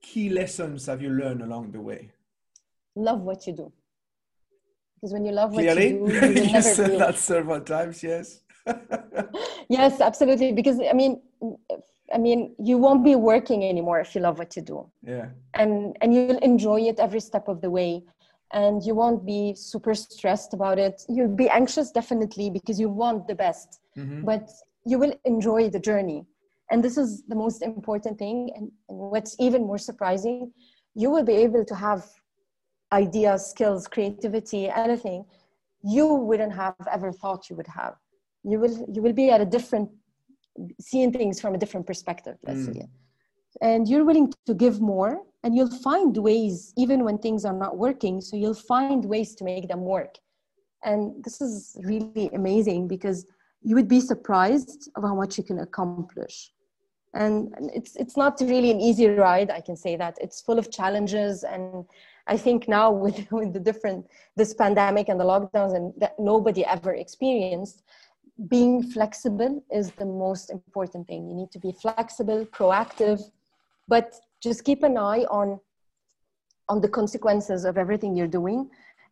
key 0.07 0.29
lessons 0.29 0.87
have 0.87 1.03
you 1.03 1.11
learned 1.11 1.43
along 1.43 1.73
the 1.73 1.81
way? 1.81 2.11
Love 2.95 3.21
what 3.21 3.47
you 3.47 3.53
do. 3.53 3.73
Because 4.95 5.13
when 5.13 5.25
you 5.25 5.33
love 5.33 5.53
what 5.53 5.63
Clearly? 5.63 5.89
you 5.89 6.07
do, 6.07 6.15
you, 6.15 6.21
will 6.21 6.53
you 6.55 6.63
said 6.63 6.91
be... 6.93 6.99
that 6.99 7.19
several 7.19 7.61
times, 7.61 8.03
yes. 8.03 8.41
yes, 9.69 10.01
absolutely. 10.01 10.53
Because 10.53 10.81
I 10.81 10.93
mean, 10.93 11.21
I 12.13 12.19
mean, 12.19 12.55
you 12.59 12.79
won't 12.79 13.05
be 13.05 13.17
working 13.17 13.65
anymore 13.65 14.01
if 14.01 14.15
you 14.15 14.21
love 14.21 14.39
what 14.39 14.57
you 14.57 14.63
do. 14.63 14.91
Yeah. 15.03 15.27
And 15.55 15.97
and 16.01 16.15
you'll 16.15 16.39
enjoy 16.39 16.81
it 16.83 16.99
every 16.99 17.21
step 17.21 17.49
of 17.49 17.61
the 17.61 17.71
way. 17.71 18.05
And 18.53 18.83
you 18.83 18.95
won't 18.95 19.27
be 19.27 19.55
super 19.57 19.95
stressed 19.95 20.55
about 20.55 20.79
it. 20.79 21.03
You'll 21.09 21.35
be 21.35 21.49
anxious 21.49 21.91
definitely 21.91 22.49
because 22.51 22.79
you 22.79 22.89
want 22.89 23.27
the 23.27 23.35
best. 23.35 23.81
Mm-hmm. 23.97 24.25
But 24.25 24.49
you 24.85 24.99
will 24.99 25.15
enjoy 25.25 25.69
the 25.69 25.81
journey 25.81 26.27
and 26.71 26.83
this 26.83 26.97
is 26.97 27.23
the 27.29 27.35
most 27.35 27.63
important 27.63 28.19
thing 28.19 28.51
and, 28.55 28.71
and 28.89 28.99
what's 28.99 29.37
even 29.39 29.63
more 29.63 29.79
surprising 29.79 30.53
you 30.95 31.11
will 31.11 31.25
be 31.25 31.35
able 31.35 31.65
to 31.65 31.75
have 31.75 32.05
ideas 32.93 33.51
skills 33.51 33.87
creativity 33.89 34.69
anything 34.69 35.25
you 35.83 36.07
wouldn't 36.07 36.55
have 36.55 36.75
ever 36.93 37.13
thought 37.13 37.51
you 37.51 37.57
would 37.57 37.67
have 37.67 37.95
you 38.45 38.59
will 38.59 38.87
you 38.93 39.03
will 39.03 39.13
be 39.13 39.31
at 39.31 39.41
a 39.41 39.45
different 39.45 39.89
seeing 40.81 41.13
things 41.13 41.41
from 41.41 41.55
a 41.55 41.59
different 41.59 41.87
perspective 41.87 42.37
let's 42.45 42.61
mm. 42.61 42.75
say 42.75 42.87
and 43.61 43.89
you're 43.89 44.05
willing 44.05 44.33
to 44.47 44.55
give 44.55 44.81
more 44.81 45.23
and 45.47 45.55
you'll 45.55 45.79
find 45.91 46.17
ways 46.17 46.73
even 46.77 47.05
when 47.05 47.19
things 47.19 47.45
are 47.45 47.53
not 47.53 47.79
working 47.79 48.21
so 48.21 48.37
you'll 48.37 48.63
find 48.75 49.05
ways 49.05 49.37
to 49.37 49.45
make 49.45 49.69
them 49.69 49.83
work. 49.83 50.19
And 50.83 51.25
this 51.25 51.41
is 51.41 51.77
really 51.85 52.29
amazing 52.35 52.89
because 52.89 53.27
you 53.63 53.77
would 53.77 53.87
be 53.87 54.01
surprised 54.01 54.91
of 54.97 55.05
how 55.05 55.15
much 55.15 55.39
you 55.39 55.45
can 55.45 55.61
accomplish. 55.61 56.51
And 57.15 57.55
it's 57.73 57.95
it's 57.95 58.17
not 58.17 58.41
really 58.41 58.73
an 58.73 58.81
easy 58.81 59.07
ride 59.07 59.51
i 59.53 59.61
can 59.61 59.77
say 59.77 59.95
that. 60.03 60.19
It's 60.21 60.41
full 60.41 60.59
of 60.59 60.73
challenges. 60.79 61.45
And 61.45 61.85
i 62.27 62.37
think 62.37 62.67
now 62.67 62.91
with 62.91 63.19
with 63.39 63.53
the 63.53 63.65
different 63.69 64.01
this 64.41 64.53
pandemic 64.53 65.09
and 65.09 65.19
the 65.21 65.29
lockdowns 65.33 65.77
and 65.77 65.95
that 66.03 66.15
nobody 66.19 66.63
ever 66.77 66.93
experienced 66.95 67.85
being 68.55 68.83
flexible 68.97 69.65
is 69.71 69.93
the 69.93 70.11
most 70.27 70.51
important 70.51 71.07
thing. 71.07 71.29
You 71.31 71.37
need 71.41 71.53
to 71.53 71.59
be 71.59 71.73
flexible, 71.73 72.45
proactive, 72.59 73.21
but 73.89 74.09
just 74.51 74.65
keep 74.65 74.83
an 74.83 74.97
eye 74.97 75.25
on 75.41 75.61
on 76.69 76.81
the 76.81 76.89
consequences 76.89 77.65
of 77.65 77.79
everything 77.79 78.17
you're 78.17 78.35
doing. 78.41 78.61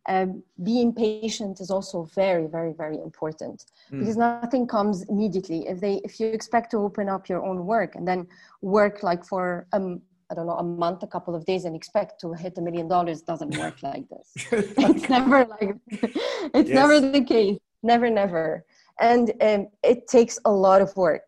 Um, 0.07 0.43
being 0.61 0.93
patient 0.93 1.59
is 1.61 1.71
also 1.71 1.97
very, 2.21 2.45
very, 2.45 2.73
very 2.73 2.97
important 3.07 3.65
mm. 3.91 3.99
because 3.99 4.17
nothing 4.17 4.67
comes 4.67 5.03
immediately. 5.13 5.59
If 5.67 5.79
they, 5.79 5.95
if 6.03 6.19
you 6.19 6.27
expect 6.27 6.67
to 6.71 6.77
open 6.77 7.09
up 7.09 7.27
your 7.27 7.41
own 7.43 7.65
work 7.65 7.95
and 7.95 8.07
then 8.07 8.27
work 8.61 9.01
like 9.09 9.25
for 9.25 9.65
um, 9.73 10.01
I 10.29 10.33
don't 10.35 10.47
know, 10.47 10.57
a 10.57 10.63
month, 10.63 11.03
a 11.03 11.07
couple 11.07 11.35
of 11.35 11.45
days, 11.45 11.65
and 11.65 11.75
expect 11.75 12.19
to 12.21 12.33
hit 12.33 12.57
a 12.57 12.61
million 12.61 12.87
dollars 12.87 13.21
doesn't 13.21 13.57
work 13.63 13.81
like 13.83 14.05
this. 14.09 14.27
it's 14.51 15.09
never 15.09 15.45
like 15.45 15.75
it's 16.57 16.69
yes. 16.69 16.75
never 16.81 16.99
the 16.99 17.23
case. 17.23 17.57
Never, 17.83 18.09
never. 18.09 18.65
And 18.99 19.31
um, 19.41 19.67
it 19.83 20.07
takes 20.07 20.39
a 20.45 20.51
lot 20.51 20.81
of 20.81 20.95
work. 20.95 21.27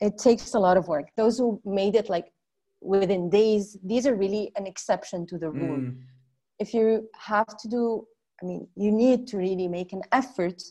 It 0.00 0.18
takes 0.18 0.54
a 0.54 0.58
lot 0.58 0.76
of 0.76 0.88
work. 0.88 1.06
Those 1.16 1.38
who 1.38 1.60
made 1.64 1.94
it 1.94 2.10
like 2.10 2.33
within 2.84 3.30
days, 3.30 3.76
these 3.82 4.06
are 4.06 4.14
really 4.14 4.52
an 4.56 4.66
exception 4.66 5.26
to 5.26 5.38
the 5.38 5.50
rule. 5.50 5.78
Mm. 5.78 5.96
If 6.58 6.74
you 6.74 7.08
have 7.18 7.56
to 7.58 7.68
do, 7.68 8.06
I 8.42 8.46
mean, 8.46 8.68
you 8.76 8.92
need 8.92 9.26
to 9.28 9.38
really 9.38 9.68
make 9.68 9.92
an 9.92 10.02
effort 10.12 10.62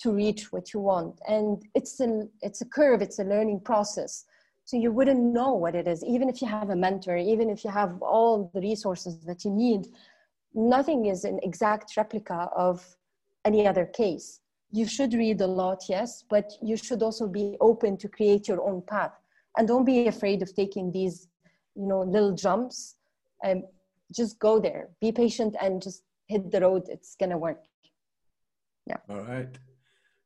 to 0.00 0.12
reach 0.12 0.52
what 0.52 0.72
you 0.72 0.80
want, 0.80 1.20
and 1.28 1.62
it's 1.74 2.00
a 2.00 2.28
it's 2.40 2.60
a 2.60 2.66
curve. 2.66 3.02
It's 3.02 3.18
a 3.18 3.24
learning 3.24 3.60
process 3.60 4.24
so 4.64 4.76
you 4.76 4.92
wouldn't 4.92 5.20
know 5.20 5.54
what 5.54 5.74
it 5.74 5.86
is 5.88 6.04
even 6.04 6.28
if 6.28 6.40
you 6.40 6.48
have 6.48 6.70
a 6.70 6.76
mentor 6.76 7.16
even 7.16 7.50
if 7.50 7.64
you 7.64 7.70
have 7.70 8.00
all 8.02 8.50
the 8.54 8.60
resources 8.60 9.18
that 9.24 9.44
you 9.44 9.50
need 9.50 9.88
nothing 10.54 11.06
is 11.06 11.24
an 11.24 11.38
exact 11.42 11.96
replica 11.96 12.48
of 12.56 12.96
any 13.44 13.66
other 13.66 13.86
case 13.86 14.40
you 14.70 14.86
should 14.86 15.12
read 15.14 15.40
a 15.40 15.46
lot 15.46 15.82
yes 15.88 16.24
but 16.28 16.52
you 16.62 16.76
should 16.76 17.02
also 17.02 17.26
be 17.26 17.56
open 17.60 17.96
to 17.96 18.08
create 18.08 18.46
your 18.46 18.62
own 18.62 18.82
path 18.82 19.12
and 19.56 19.68
don't 19.68 19.84
be 19.84 20.06
afraid 20.06 20.42
of 20.42 20.54
taking 20.54 20.90
these 20.92 21.28
you 21.74 21.86
know 21.86 22.00
little 22.02 22.34
jumps 22.34 22.96
and 23.42 23.64
just 24.14 24.38
go 24.38 24.60
there 24.60 24.88
be 25.00 25.10
patient 25.10 25.56
and 25.60 25.82
just 25.82 26.02
hit 26.28 26.50
the 26.50 26.60
road 26.60 26.82
it's 26.88 27.16
gonna 27.18 27.38
work 27.38 27.62
yeah 28.86 28.96
all 29.08 29.22
right 29.22 29.58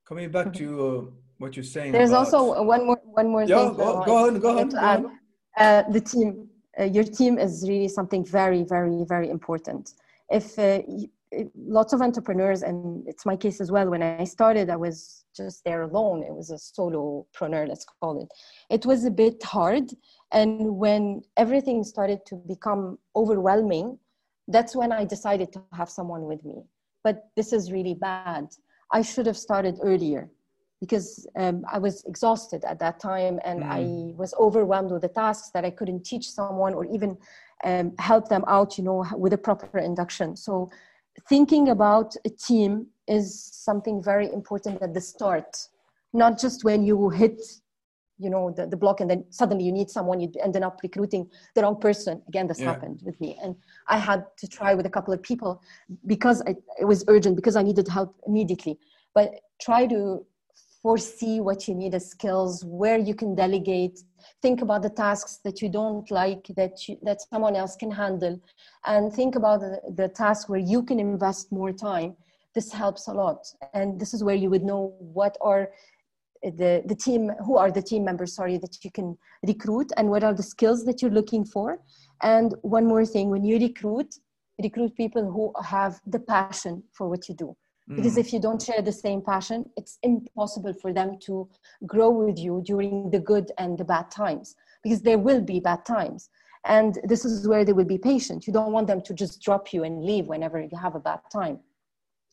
coming 0.06 0.30
back 0.30 0.52
to 0.52 0.66
uh, 0.86 1.10
what 1.38 1.56
you're 1.56 1.64
saying. 1.64 1.92
There's 1.92 2.10
about... 2.10 2.32
also 2.32 2.62
one 2.62 2.86
more 2.86 3.00
one 3.04 3.28
more 3.28 3.44
yeah, 3.44 3.68
thing. 3.68 3.76
Go, 3.76 4.04
go 4.04 4.16
on, 4.16 4.38
go 4.38 4.58
on. 4.58 4.68
Go 4.68 4.78
on. 4.78 5.18
Uh, 5.56 5.82
the 5.90 6.00
team, 6.00 6.48
uh, 6.78 6.84
your 6.84 7.04
team 7.04 7.38
is 7.38 7.64
really 7.66 7.88
something 7.88 8.24
very, 8.24 8.62
very, 8.62 9.04
very 9.04 9.30
important. 9.30 9.94
If 10.28 10.58
uh, 11.36 11.44
lots 11.56 11.92
of 11.92 12.02
entrepreneurs, 12.02 12.62
and 12.62 13.06
it's 13.06 13.24
my 13.26 13.36
case 13.36 13.60
as 13.60 13.70
well. 13.70 13.88
When 13.88 14.02
I 14.02 14.24
started, 14.24 14.70
I 14.70 14.76
was 14.76 15.24
just 15.36 15.64
there 15.64 15.82
alone. 15.82 16.22
It 16.22 16.34
was 16.34 16.50
a 16.50 16.54
solopreneur, 16.54 17.68
let's 17.68 17.86
call 18.00 18.22
it. 18.22 18.28
It 18.70 18.86
was 18.86 19.04
a 19.04 19.10
bit 19.10 19.42
hard, 19.42 19.90
and 20.32 20.76
when 20.76 21.22
everything 21.36 21.84
started 21.84 22.24
to 22.26 22.36
become 22.36 22.98
overwhelming, 23.14 23.98
that's 24.48 24.76
when 24.76 24.92
I 24.92 25.04
decided 25.04 25.52
to 25.52 25.62
have 25.72 25.90
someone 25.90 26.24
with 26.24 26.44
me. 26.44 26.62
But 27.02 27.30
this 27.36 27.52
is 27.52 27.72
really 27.72 27.94
bad. 27.94 28.48
I 28.92 29.02
should 29.02 29.26
have 29.26 29.36
started 29.36 29.78
earlier 29.82 30.30
because 30.80 31.26
um, 31.36 31.64
I 31.72 31.78
was 31.78 32.04
exhausted 32.04 32.64
at 32.64 32.78
that 32.80 33.00
time 33.00 33.40
and 33.44 33.62
mm. 33.62 33.70
I 33.70 34.14
was 34.16 34.34
overwhelmed 34.38 34.90
with 34.90 35.02
the 35.02 35.08
tasks 35.08 35.50
that 35.54 35.64
I 35.64 35.70
couldn't 35.70 36.04
teach 36.04 36.30
someone 36.30 36.74
or 36.74 36.84
even 36.84 37.16
um, 37.64 37.92
help 37.98 38.28
them 38.28 38.44
out, 38.46 38.76
you 38.76 38.84
know, 38.84 39.06
with 39.16 39.32
a 39.32 39.38
proper 39.38 39.78
induction. 39.78 40.36
So 40.36 40.70
thinking 41.28 41.68
about 41.68 42.14
a 42.24 42.30
team 42.30 42.86
is 43.08 43.42
something 43.52 44.02
very 44.02 44.32
important 44.32 44.82
at 44.82 44.94
the 44.94 45.00
start, 45.00 45.68
not 46.12 46.38
just 46.38 46.64
when 46.64 46.84
you 46.84 47.08
hit, 47.10 47.40
you 48.18 48.30
know, 48.30 48.52
the, 48.56 48.66
the 48.66 48.76
block 48.76 49.00
and 49.00 49.10
then 49.10 49.24
suddenly 49.30 49.64
you 49.64 49.72
need 49.72 49.90
someone, 49.90 50.20
you 50.20 50.32
ended 50.42 50.62
up 50.62 50.80
recruiting 50.82 51.28
the 51.54 51.62
wrong 51.62 51.78
person. 51.80 52.22
Again, 52.28 52.46
this 52.46 52.60
yeah. 52.60 52.66
happened 52.72 53.00
with 53.04 53.20
me. 53.20 53.38
And 53.42 53.54
I 53.88 53.98
had 53.98 54.24
to 54.38 54.48
try 54.48 54.74
with 54.74 54.86
a 54.86 54.90
couple 54.90 55.12
of 55.12 55.22
people 55.22 55.62
because 56.06 56.42
I, 56.42 56.56
it 56.80 56.84
was 56.84 57.04
urgent, 57.08 57.36
because 57.36 57.56
I 57.56 57.62
needed 57.62 57.88
help 57.88 58.14
immediately. 58.26 58.78
But 59.14 59.34
try 59.60 59.86
to 59.86 60.24
foresee 60.82 61.40
what 61.40 61.66
you 61.66 61.74
need 61.74 61.94
as 61.94 62.08
skills 62.08 62.64
where 62.64 62.98
you 62.98 63.14
can 63.14 63.34
delegate 63.34 64.02
think 64.42 64.62
about 64.62 64.82
the 64.82 64.90
tasks 64.90 65.40
that 65.44 65.60
you 65.62 65.68
don't 65.68 66.10
like 66.10 66.46
that 66.56 66.88
you, 66.88 66.98
that 67.02 67.18
someone 67.30 67.56
else 67.56 67.76
can 67.76 67.90
handle. 67.90 68.40
And 68.86 69.12
think 69.12 69.34
about 69.34 69.60
the, 69.60 69.80
the 69.94 70.08
task 70.08 70.48
where 70.48 70.60
you 70.60 70.82
can 70.82 70.98
invest 70.98 71.52
more 71.52 71.72
time. 71.72 72.16
This 72.54 72.72
helps 72.72 73.08
a 73.08 73.12
lot. 73.12 73.46
And 73.74 74.00
this 74.00 74.14
is 74.14 74.24
where 74.24 74.34
you 74.34 74.50
would 74.50 74.62
know 74.62 74.94
what 74.98 75.36
are 75.40 75.70
the, 76.42 76.82
the 76.86 76.94
team 76.94 77.30
who 77.44 77.56
are 77.56 77.70
the 77.70 77.82
team 77.82 78.04
members 78.04 78.34
sorry 78.34 78.58
that 78.58 78.84
you 78.84 78.90
can 78.90 79.18
recruit 79.46 79.90
and 79.96 80.08
what 80.08 80.22
are 80.22 80.34
the 80.34 80.42
skills 80.42 80.84
that 80.84 81.02
you're 81.02 81.10
looking 81.10 81.44
for. 81.44 81.78
And 82.22 82.54
one 82.62 82.86
more 82.86 83.04
thing 83.04 83.30
when 83.30 83.44
you 83.44 83.58
recruit 83.58 84.14
recruit 84.62 84.96
people 84.96 85.30
who 85.30 85.52
have 85.62 86.00
the 86.06 86.18
passion 86.18 86.82
for 86.92 87.08
what 87.08 87.28
you 87.28 87.34
do 87.34 87.54
because 87.88 88.16
mm. 88.16 88.18
if 88.18 88.32
you 88.32 88.40
don't 88.40 88.60
share 88.60 88.82
the 88.82 88.92
same 88.92 89.20
passion 89.20 89.64
it's 89.76 89.98
impossible 90.02 90.72
for 90.72 90.92
them 90.92 91.16
to 91.20 91.48
grow 91.86 92.10
with 92.10 92.38
you 92.38 92.62
during 92.64 93.10
the 93.10 93.20
good 93.20 93.52
and 93.58 93.78
the 93.78 93.84
bad 93.84 94.10
times 94.10 94.56
because 94.86 95.02
there 95.02 95.18
will 95.18 95.40
be 95.40 95.58
bad 95.58 95.84
times. 95.84 96.30
And 96.64 96.98
this 97.02 97.24
is 97.24 97.48
where 97.48 97.64
they 97.64 97.72
will 97.72 97.84
be 97.84 97.98
patient. 97.98 98.46
You 98.46 98.52
don't 98.52 98.70
want 98.70 98.86
them 98.86 99.00
to 99.02 99.14
just 99.14 99.42
drop 99.42 99.72
you 99.72 99.82
and 99.82 100.04
leave 100.04 100.26
whenever 100.26 100.60
you 100.60 100.76
have 100.76 100.94
a 100.94 101.00
bad 101.00 101.20
time. 101.32 101.58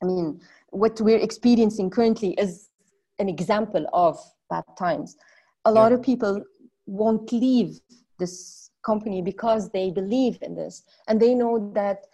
I 0.02 0.06
mean 0.06 0.40
what 0.70 1.00
we're 1.02 1.18
experiencing 1.18 1.90
currently 1.90 2.32
is 2.34 2.70
an 3.18 3.28
example 3.28 3.88
of 3.94 4.20
bad 4.52 4.66
times. 4.78 5.18
A 5.66 5.72
lot 5.72 5.92
yeah. 5.92 5.98
of 5.98 6.04
people 6.04 6.44
won't 6.86 7.32
leave 7.32 7.80
this 8.20 8.70
company 8.86 9.22
because 9.22 9.70
they 9.70 9.90
believe 9.90 10.38
in 10.42 10.54
this 10.54 10.84
and 11.08 11.20
they 11.20 11.34
know 11.34 11.72
that 11.74 12.06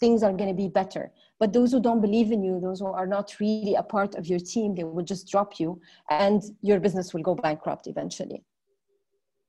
things 0.00 0.22
are 0.24 0.32
going 0.32 0.48
to 0.48 0.54
be 0.54 0.68
better 0.68 1.12
but 1.44 1.52
those 1.52 1.72
who 1.72 1.80
don't 1.88 2.00
believe 2.00 2.32
in 2.32 2.42
you 2.42 2.58
those 2.58 2.80
who 2.80 2.86
are 2.86 3.06
not 3.06 3.26
really 3.38 3.74
a 3.74 3.82
part 3.82 4.14
of 4.14 4.26
your 4.26 4.38
team 4.38 4.74
they 4.74 4.82
will 4.82 5.04
just 5.04 5.30
drop 5.30 5.60
you 5.60 5.78
and 6.08 6.40
your 6.62 6.80
business 6.80 7.12
will 7.12 7.20
go 7.20 7.34
bankrupt 7.34 7.86
eventually. 7.86 8.42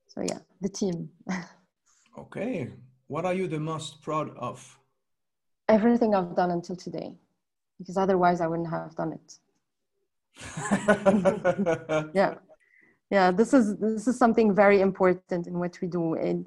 So 0.08 0.20
yeah 0.32 0.40
the 0.62 0.70
team. 0.70 1.10
Okay. 2.18 2.70
What 3.08 3.26
are 3.26 3.34
you 3.34 3.46
the 3.48 3.60
most 3.60 4.02
proud 4.02 4.30
of? 4.38 4.58
Everything 5.70 6.16
i've 6.16 6.36
done 6.36 6.52
until 6.52 6.76
today 6.76 7.10
because 7.78 7.98
otherwise 8.06 8.38
i 8.42 8.48
wouldn't 8.52 8.72
have 8.78 8.94
done 9.02 9.12
it. 9.20 9.30
Yeah. 12.22 12.34
Yeah 13.10 13.28
this 13.40 13.54
is 13.54 13.66
this 13.78 14.06
is 14.12 14.18
something 14.24 14.54
very 14.64 14.80
important 14.90 15.48
in 15.50 15.54
what 15.62 15.74
we 15.82 15.88
do. 15.88 16.04
And 16.16 16.44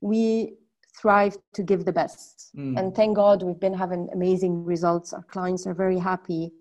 we 0.00 0.22
thrive 1.00 1.36
to 1.54 1.62
give 1.62 1.84
the 1.84 1.92
best. 1.92 2.50
Mm. 2.56 2.78
And 2.78 2.94
thank 2.94 3.16
God 3.16 3.42
we've 3.42 3.60
been 3.60 3.74
having 3.74 4.08
amazing 4.12 4.64
results. 4.64 5.12
Our 5.12 5.22
clients 5.22 5.66
are 5.66 5.74
very 5.74 5.98
happy. 5.98 6.52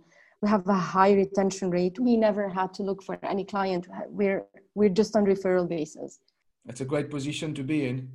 We 0.42 0.50
have 0.50 0.68
a 0.68 0.74
high 0.74 1.14
retention 1.14 1.72
rate. 1.72 2.00
We 2.00 2.16
never 2.16 2.48
had 2.48 2.74
to 2.76 2.84
look 2.84 3.02
for 3.02 3.18
any 3.24 3.44
client. 3.44 3.88
We're 4.08 4.46
we're 4.76 4.90
just 4.90 5.16
on 5.16 5.26
referral 5.26 5.68
basis. 5.68 6.20
That's 6.66 6.82
a 6.82 6.86
great 6.86 7.10
position 7.10 7.56
to 7.56 7.64
be 7.64 7.88
in. 7.88 8.10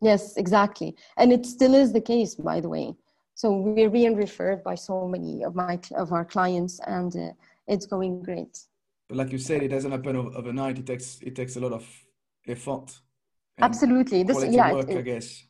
Yes, 0.00 0.36
exactly. 0.36 0.96
And 1.16 1.32
it 1.32 1.46
still 1.46 1.74
is 1.74 1.92
the 1.92 2.00
case, 2.00 2.34
by 2.34 2.60
the 2.60 2.68
way. 2.68 2.94
So 3.34 3.52
we're 3.52 3.90
being 3.90 4.16
referred 4.16 4.64
by 4.64 4.74
so 4.74 5.06
many 5.06 5.44
of 5.44 5.54
my 5.54 5.78
of 5.96 6.12
our 6.12 6.24
clients, 6.24 6.80
and 6.86 7.14
uh, 7.16 7.30
it's 7.68 7.86
going 7.86 8.22
great. 8.22 8.58
But 9.08 9.18
like 9.18 9.30
you 9.30 9.38
said, 9.38 9.62
it 9.62 9.68
doesn't 9.68 9.92
happen 9.92 10.16
overnight. 10.16 10.78
It 10.78 10.86
takes 10.86 11.20
it 11.22 11.36
takes 11.36 11.54
a 11.56 11.60
lot 11.60 11.72
of 11.72 11.84
effort. 12.48 12.88
Absolutely, 13.58 14.24
this 14.24 14.44
yeah, 14.50 14.72
work, 14.72 14.88
it, 14.88 14.98
I 14.98 15.02
guess 15.02 15.44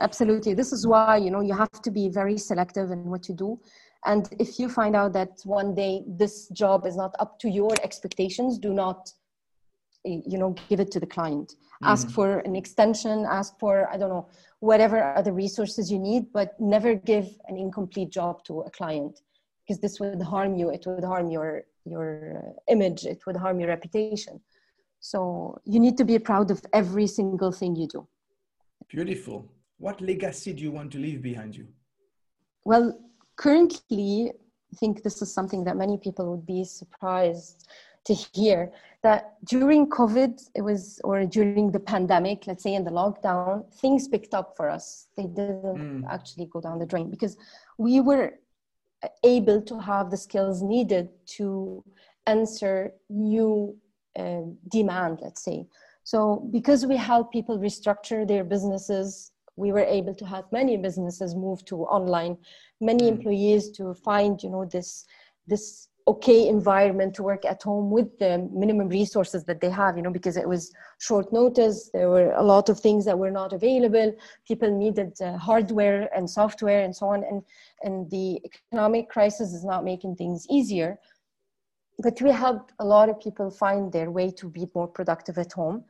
absolutely. 0.00 0.54
This 0.54 0.72
is 0.72 0.86
why 0.86 1.16
you 1.16 1.30
know 1.30 1.40
you 1.40 1.54
have 1.54 1.82
to 1.82 1.90
be 1.90 2.08
very 2.08 2.36
selective 2.36 2.90
in 2.90 3.04
what 3.04 3.28
you 3.28 3.34
do. 3.34 3.60
And 4.06 4.28
if 4.38 4.58
you 4.58 4.68
find 4.68 4.96
out 4.96 5.12
that 5.12 5.40
one 5.44 5.74
day 5.74 6.02
this 6.06 6.48
job 6.48 6.86
is 6.86 6.96
not 6.96 7.14
up 7.18 7.38
to 7.40 7.50
your 7.50 7.72
expectations 7.82 8.58
do 8.58 8.72
not 8.72 9.12
you 10.04 10.38
know 10.38 10.54
give 10.70 10.80
it 10.80 10.90
to 10.92 11.00
the 11.00 11.06
client. 11.06 11.48
Mm-hmm. 11.50 11.92
ask 11.92 12.10
for 12.10 12.40
an 12.48 12.54
extension 12.56 13.16
ask 13.40 13.58
for 13.58 13.74
i 13.92 13.96
don't 13.98 14.12
know 14.16 14.26
whatever 14.70 14.98
other 15.20 15.32
resources 15.32 15.90
you 15.92 15.98
need 15.98 16.22
but 16.38 16.48
never 16.60 16.94
give 16.94 17.26
an 17.48 17.56
incomplete 17.56 18.10
job 18.10 18.44
to 18.44 18.60
a 18.68 18.70
client 18.70 19.14
because 19.70 19.80
this 19.80 20.00
would 20.00 20.20
harm 20.20 20.56
you. 20.56 20.70
It 20.70 20.84
would 20.86 21.04
harm 21.04 21.30
your 21.30 21.62
your 21.84 22.42
image. 22.68 23.04
It 23.04 23.20
would 23.24 23.36
harm 23.36 23.60
your 23.60 23.68
reputation. 23.68 24.40
So 24.98 25.60
you 25.64 25.78
need 25.78 25.96
to 25.98 26.04
be 26.04 26.18
proud 26.18 26.50
of 26.50 26.60
every 26.72 27.06
single 27.06 27.52
thing 27.52 27.76
you 27.76 27.86
do. 27.86 28.08
Beautiful 28.88 29.48
what 29.80 30.00
legacy 30.00 30.52
do 30.52 30.62
you 30.62 30.70
want 30.70 30.92
to 30.92 30.98
leave 30.98 31.22
behind 31.22 31.56
you? 31.56 31.66
Well, 32.64 33.00
currently, 33.36 34.30
I 34.30 34.76
think 34.76 35.02
this 35.02 35.22
is 35.22 35.32
something 35.32 35.64
that 35.64 35.76
many 35.76 35.96
people 35.96 36.30
would 36.30 36.46
be 36.46 36.64
surprised 36.64 37.66
to 38.04 38.14
hear 38.14 38.72
that 39.02 39.36
during 39.44 39.88
COVID, 39.88 40.50
it 40.54 40.60
was, 40.60 41.00
or 41.02 41.24
during 41.24 41.72
the 41.72 41.80
pandemic, 41.80 42.46
let's 42.46 42.62
say 42.62 42.74
in 42.74 42.84
the 42.84 42.90
lockdown, 42.90 43.72
things 43.74 44.06
picked 44.06 44.34
up 44.34 44.54
for 44.56 44.68
us. 44.68 45.06
They 45.16 45.24
didn't 45.24 46.02
mm. 46.02 46.10
actually 46.10 46.46
go 46.46 46.60
down 46.60 46.78
the 46.78 46.86
drain 46.86 47.10
because 47.10 47.36
we 47.78 48.00
were 48.00 48.34
able 49.24 49.62
to 49.62 49.78
have 49.78 50.10
the 50.10 50.16
skills 50.16 50.62
needed 50.62 51.08
to 51.38 51.82
answer 52.26 52.92
new 53.08 53.76
uh, 54.18 54.42
demand, 54.70 55.20
let's 55.22 55.42
say. 55.42 55.66
So 56.04 56.48
because 56.50 56.86
we 56.86 56.96
help 56.96 57.32
people 57.32 57.58
restructure 57.58 58.26
their 58.26 58.44
businesses, 58.44 59.32
we 59.60 59.72
were 59.72 59.88
able 59.98 60.14
to 60.14 60.26
help 60.26 60.50
many 60.52 60.76
businesses 60.76 61.34
move 61.34 61.64
to 61.66 61.76
online, 61.98 62.36
many 62.80 63.04
mm. 63.04 63.12
employees 63.14 63.70
to 63.78 63.94
find, 63.94 64.42
you 64.42 64.50
know, 64.50 64.64
this 64.64 65.06
this 65.46 65.88
okay 66.08 66.48
environment 66.48 67.14
to 67.14 67.22
work 67.22 67.44
at 67.44 67.62
home 67.62 67.90
with 67.90 68.18
the 68.18 68.48
minimum 68.52 68.88
resources 68.88 69.44
that 69.44 69.60
they 69.60 69.70
have 69.70 69.96
you 69.96 70.02
know 70.02 70.10
because 70.18 70.36
it 70.36 70.48
was 70.48 70.72
short 70.98 71.32
notice 71.32 71.90
there 71.92 72.08
were 72.08 72.32
a 72.32 72.42
lot 72.42 72.68
of 72.68 72.80
things 72.80 73.04
that 73.04 73.18
were 73.18 73.30
not 73.30 73.52
available. 73.52 74.12
People 74.46 74.70
needed 74.84 75.12
uh, 75.20 75.36
hardware 75.36 76.08
and 76.16 76.28
software 76.28 76.82
and 76.86 76.94
so 76.96 77.06
on 77.06 77.22
and 77.24 77.42
and 77.82 78.10
the 78.10 78.26
economic 78.48 79.08
crisis 79.08 79.52
is 79.52 79.64
not 79.64 79.84
making 79.84 80.16
things 80.16 80.46
easier. 80.50 80.98
But 82.02 82.20
we 82.22 82.30
helped 82.30 82.72
a 82.78 82.86
lot 82.94 83.10
of 83.10 83.20
people 83.20 83.50
find 83.50 83.92
their 83.92 84.10
way 84.10 84.30
to 84.40 84.48
be 84.48 84.64
more 84.74 84.88
productive 84.88 85.36
at 85.38 85.52
home 85.52 85.84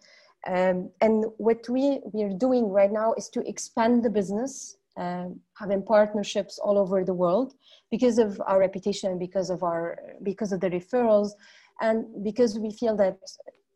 um, 0.46 0.90
and 1.00 1.26
what 1.37 1.68
we 1.68 2.00
we 2.12 2.22
are 2.22 2.33
doing 2.33 2.68
right 2.70 2.90
now 2.90 3.12
is 3.14 3.29
to 3.31 3.46
expand 3.46 4.03
the 4.03 4.11
business 4.11 4.76
um, 4.96 5.40
having 5.57 5.83
partnerships 5.83 6.59
all 6.59 6.79
over 6.79 7.05
the 7.05 7.14
world 7.14 7.55
because 7.90 8.18
of 8.18 8.40
our 8.46 8.59
reputation 8.59 9.18
because 9.18 9.50
of 9.50 9.62
our 9.62 9.98
because 10.22 10.53
of 10.53 10.61
the 10.61 10.70
referrals 10.70 11.31
and 11.81 12.24
because 12.24 12.59
we 12.59 12.72
feel 12.72 12.96
that 12.96 13.18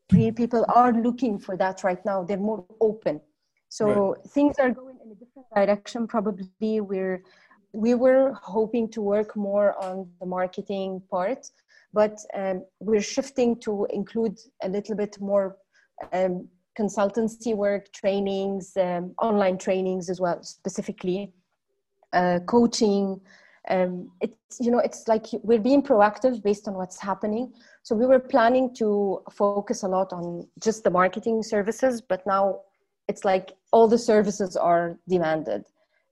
people 0.09 0.64
are 0.74 0.92
looking 0.92 1.38
for 1.38 1.57
that 1.57 1.83
right 1.83 2.05
now. 2.05 2.22
They're 2.22 2.37
more 2.37 2.64
open. 2.81 3.20
So 3.68 4.12
right. 4.12 4.31
things 4.31 4.59
are 4.59 4.70
going 4.70 4.98
in 5.05 5.11
a 5.11 5.14
different 5.14 5.48
direction. 5.55 6.07
Probably 6.07 6.81
we're 6.81 7.22
we 7.72 7.94
were 7.94 8.33
hoping 8.40 8.88
to 8.90 9.03
work 9.03 9.37
more 9.37 9.74
on 9.83 10.09
the 10.20 10.27
marketing 10.27 11.03
part 11.11 11.50
but 11.94 12.18
um, 12.35 12.64
we're 12.81 13.00
shifting 13.00 13.59
to 13.61 13.87
include 13.90 14.37
a 14.62 14.68
little 14.68 14.96
bit 14.96 15.18
more 15.20 15.57
um, 16.12 16.48
consultancy 16.78 17.54
work 17.54 17.92
trainings 17.92 18.76
um, 18.76 19.14
online 19.22 19.59
trainings 19.59 20.11
as 20.11 20.20
well 20.20 20.42
specifically 20.42 21.33
uh, 22.12 22.40
coaching. 22.46 23.20
Um, 23.68 24.11
it's 24.20 24.61
you 24.61 24.70
know 24.70 24.78
it's 24.78 25.09
like 25.09 25.26
we're 25.42 25.61
being 25.61 25.83
proactive 25.83 26.42
based 26.42 26.68
on 26.68 26.74
what's 26.74 27.00
happening. 27.00 27.52
So 27.83 27.94
we 27.94 28.07
were 28.07 28.20
planning 28.20 28.74
to 28.76 29.22
focus 29.30 29.83
a 29.83 29.88
lot 29.88 30.12
on 30.12 30.46
just 30.61 30.85
the 30.85 30.90
marketing 30.90 31.42
services 31.42 32.00
but 32.00 32.26
now 32.26 32.61
it's 33.09 33.24
like 33.24 33.52
all 33.72 33.88
the 33.88 33.98
services 33.98 34.57
are 34.57 34.98
demanded. 35.09 35.64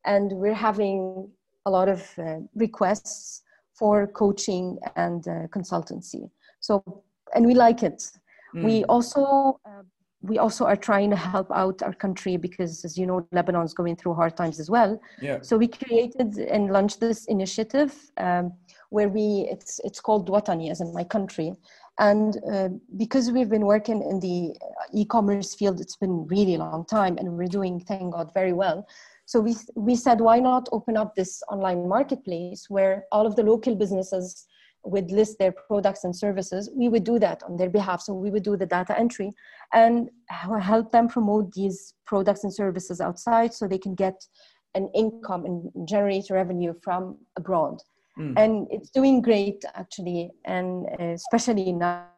And 0.05 0.33
we're 0.33 0.55
having 0.55 1.31
a 1.66 1.71
lot 1.71 1.88
of 1.88 2.11
uh, 2.18 2.40
requests 2.55 3.42
for 3.73 4.07
coaching 4.07 4.79
and 4.97 5.27
uh, 5.27 5.47
consultancy. 5.49 6.31
So 6.61 7.03
and 7.35 7.47
we 7.47 7.55
like 7.55 7.83
it 7.83 8.11
mm. 8.55 8.65
we 8.65 8.85
also 8.85 9.61
uh, 9.65 9.83
we 10.23 10.38
also 10.38 10.65
are 10.65 10.77
trying 10.77 11.11
to 11.11 11.17
help 11.17 11.51
out 11.51 11.83
our 11.83 11.93
country 11.93 12.37
because 12.37 12.85
as 12.85 12.97
you 12.97 13.07
know 13.07 13.27
lebanon 13.33 13.65
is 13.65 13.75
going 13.75 13.97
through 13.97 14.15
hard 14.15 14.37
times 14.37 14.61
as 14.61 14.71
well 14.71 15.01
yeah. 15.21 15.38
so 15.43 15.57
we 15.57 15.67
created 15.67 16.37
and 16.38 16.73
launched 16.73 17.01
this 17.01 17.27
initiative 17.27 17.93
um, 18.19 18.53
where 18.91 19.09
we 19.09 19.49
it's 19.51 19.81
it's 19.85 20.01
called 20.01 20.29
watani 20.29 20.71
as 20.71 20.81
in 20.81 20.93
my 20.95 21.05
country 21.05 21.53
and 21.99 22.38
uh, 22.51 22.69
because 22.97 23.31
we've 23.31 23.51
been 23.51 23.67
working 23.67 24.03
in 24.03 24.19
the 24.21 24.55
e-commerce 24.95 25.55
field 25.55 25.81
it's 25.81 25.97
been 25.97 26.27
really 26.27 26.57
long 26.57 26.85
time 26.87 27.19
and 27.19 27.31
we're 27.37 27.47
doing 27.59 27.81
thank 27.81 28.12
god 28.12 28.33
very 28.33 28.53
well 28.53 28.87
so 29.27 29.41
we 29.41 29.55
we 29.75 29.95
said 29.95 30.21
why 30.21 30.38
not 30.38 30.69
open 30.73 30.97
up 30.97 31.15
this 31.15 31.43
online 31.51 31.88
marketplace 31.88 32.67
where 32.69 33.05
all 33.12 33.27
of 33.27 33.37
the 33.37 33.43
local 33.43 33.75
businesses 33.75 34.47
would 34.85 35.11
list 35.11 35.38
their 35.38 35.53
products 35.53 36.05
and 36.05 36.14
services, 36.14 36.71
we 36.75 36.88
would 36.88 37.05
do 37.05 37.18
that 37.18 37.42
on 37.45 37.57
their 37.57 37.71
behalf. 37.71 38.03
So 38.03 38.14
we 38.14 38.31
would 38.31 38.42
do 38.42 38.57
the 38.57 38.66
data 38.66 38.99
entry 38.99 39.33
and 39.73 40.11
help 40.29 40.90
them 40.90 41.09
promote 41.09 41.53
these 41.53 41.95
products 42.05 42.45
and 42.45 42.53
services 42.53 43.01
outside 43.01 43.55
so 43.55 43.68
they 43.68 43.79
can 43.79 43.95
get 43.95 44.27
an 44.75 44.90
income 44.95 45.45
and 45.45 45.88
generate 45.88 46.31
revenue 46.31 46.75
from 46.83 47.18
abroad. 47.37 47.81
Mm. 48.18 48.35
And 48.37 48.66
it's 48.71 48.90
doing 48.90 49.23
great 49.23 49.64
actually, 49.75 50.31
and 50.45 50.87
especially 51.01 51.73
now 51.73 52.09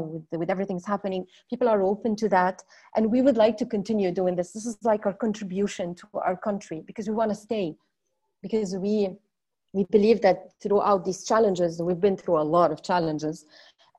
with, 0.00 0.24
with 0.32 0.50
everything's 0.50 0.86
happening, 0.86 1.24
people 1.48 1.68
are 1.68 1.82
open 1.82 2.16
to 2.16 2.28
that. 2.28 2.62
And 2.96 3.10
we 3.10 3.22
would 3.22 3.36
like 3.36 3.56
to 3.58 3.66
continue 3.66 4.12
doing 4.12 4.36
this. 4.36 4.52
This 4.52 4.66
is 4.66 4.76
like 4.82 5.06
our 5.06 5.14
contribution 5.14 5.94
to 5.94 6.06
our 6.14 6.36
country 6.36 6.82
because 6.86 7.08
we 7.08 7.14
want 7.14 7.30
to 7.30 7.34
stay, 7.34 7.76
because 8.42 8.76
we 8.76 9.16
we 9.72 9.84
believe 9.90 10.20
that 10.22 10.52
throughout 10.60 11.04
these 11.04 11.24
challenges, 11.24 11.80
we've 11.80 12.00
been 12.00 12.16
through 12.16 12.40
a 12.40 12.42
lot 12.42 12.72
of 12.72 12.82
challenges, 12.82 13.46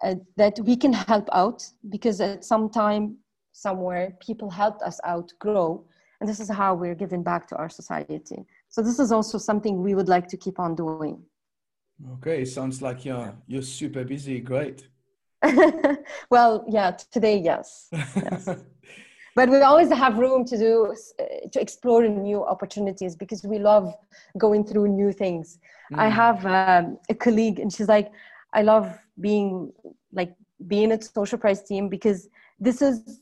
uh, 0.04 0.16
that 0.36 0.60
we 0.60 0.76
can 0.76 0.94
help 0.94 1.30
out 1.32 1.64
because 1.90 2.20
at 2.22 2.44
some 2.44 2.70
time, 2.70 3.18
somewhere, 3.52 4.18
people 4.20 4.50
helped 4.50 4.82
us 4.82 5.00
out 5.04 5.32
grow. 5.40 5.86
And 6.20 6.30
this 6.30 6.40
is 6.40 6.50
how 6.50 6.76
we're 6.76 6.96
giving 6.96 7.24
back 7.24 7.48
to 7.48 7.56
our 7.56 7.70
society. 7.70 8.46
So 8.70 8.82
this 8.82 9.00
is 9.00 9.12
also 9.12 9.38
something 9.38 9.82
we 9.82 9.96
would 9.96 10.08
like 10.08 10.28
to 10.30 10.38
keep 10.38 10.60
on 10.60 10.76
doing. 10.76 11.22
Okay, 12.14 12.46
sounds 12.46 12.82
like 12.82 13.06
you're 13.06 13.34
you're 13.48 13.62
super 13.62 14.04
busy. 14.04 14.40
Great. 14.40 14.88
well, 16.30 16.66
yeah, 16.68 16.92
today, 17.12 17.38
yes. 17.38 17.90
yes. 17.92 18.50
But 19.36 19.50
we 19.50 19.62
always 19.62 19.90
have 19.90 20.18
room 20.18 20.44
to 20.46 20.58
do 20.58 20.96
to 21.52 21.62
explore 21.62 22.08
new 22.08 22.44
opportunities 22.44 23.16
because 23.16 23.44
we 23.44 23.60
love 23.60 23.94
going 24.38 24.66
through 24.66 24.88
new 24.90 25.12
things. 25.12 25.60
Mm. 25.92 26.00
i 26.00 26.08
have 26.08 26.46
um, 26.46 26.98
a 27.10 27.16
colleague 27.26 27.60
and 27.60 27.70
she's 27.74 27.90
like 27.90 28.10
i 28.54 28.62
love 28.62 28.86
being 29.20 29.74
like 30.14 30.34
being 30.68 30.92
at 30.92 31.02
SocialPrise 31.02 31.66
team 31.66 31.90
because 31.90 32.30
this 32.60 32.82
is 32.82 33.22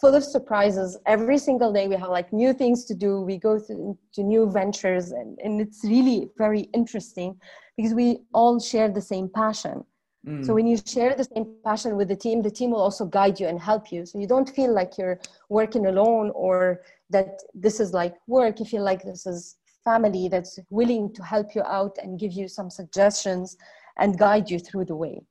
full 0.00 0.14
of 0.14 0.24
surprises. 0.24 0.96
Every 1.06 1.38
single 1.38 1.72
day 1.72 1.88
we 1.88 1.96
have 1.96 2.08
like 2.08 2.32
new 2.32 2.52
things 2.52 2.84
to 2.86 2.94
do. 2.94 3.20
We 3.20 3.38
go 3.38 3.58
to, 3.58 3.98
to 4.14 4.22
new 4.22 4.50
ventures 4.50 5.12
and, 5.12 5.38
and 5.42 5.60
it's 5.60 5.84
really 5.84 6.30
very 6.38 6.62
interesting 6.72 7.38
because 7.76 7.94
we 7.94 8.20
all 8.32 8.58
share 8.60 8.88
the 8.88 9.00
same 9.00 9.28
passion 9.28 9.84
Mm. 10.26 10.44
So 10.44 10.54
when 10.54 10.66
you 10.66 10.78
share 10.84 11.14
the 11.14 11.24
same 11.24 11.56
passion 11.64 11.96
with 11.96 12.08
the 12.08 12.16
team, 12.16 12.42
the 12.42 12.50
team 12.50 12.70
will 12.72 12.80
also 12.80 13.06
guide 13.06 13.40
you 13.40 13.46
and 13.46 13.58
help 13.58 13.90
you. 13.90 14.04
So 14.04 14.18
you 14.18 14.26
don't 14.26 14.48
feel 14.48 14.72
like 14.72 14.98
you're 14.98 15.18
working 15.48 15.86
alone 15.86 16.30
or 16.34 16.82
that 17.08 17.40
this 17.54 17.80
is 17.80 17.92
like 17.92 18.14
work. 18.26 18.60
You 18.60 18.66
feel 18.66 18.82
like 18.82 19.02
this 19.02 19.26
is 19.26 19.56
family 19.82 20.28
that's 20.28 20.58
willing 20.68 21.12
to 21.14 21.22
help 21.22 21.54
you 21.54 21.62
out 21.62 21.96
and 22.02 22.18
give 22.18 22.32
you 22.32 22.48
some 22.48 22.68
suggestions 22.68 23.56
and 23.98 24.18
guide 24.18 24.50
you 24.50 24.58
through 24.58 24.84
the 24.84 24.96
way. 24.96 25.22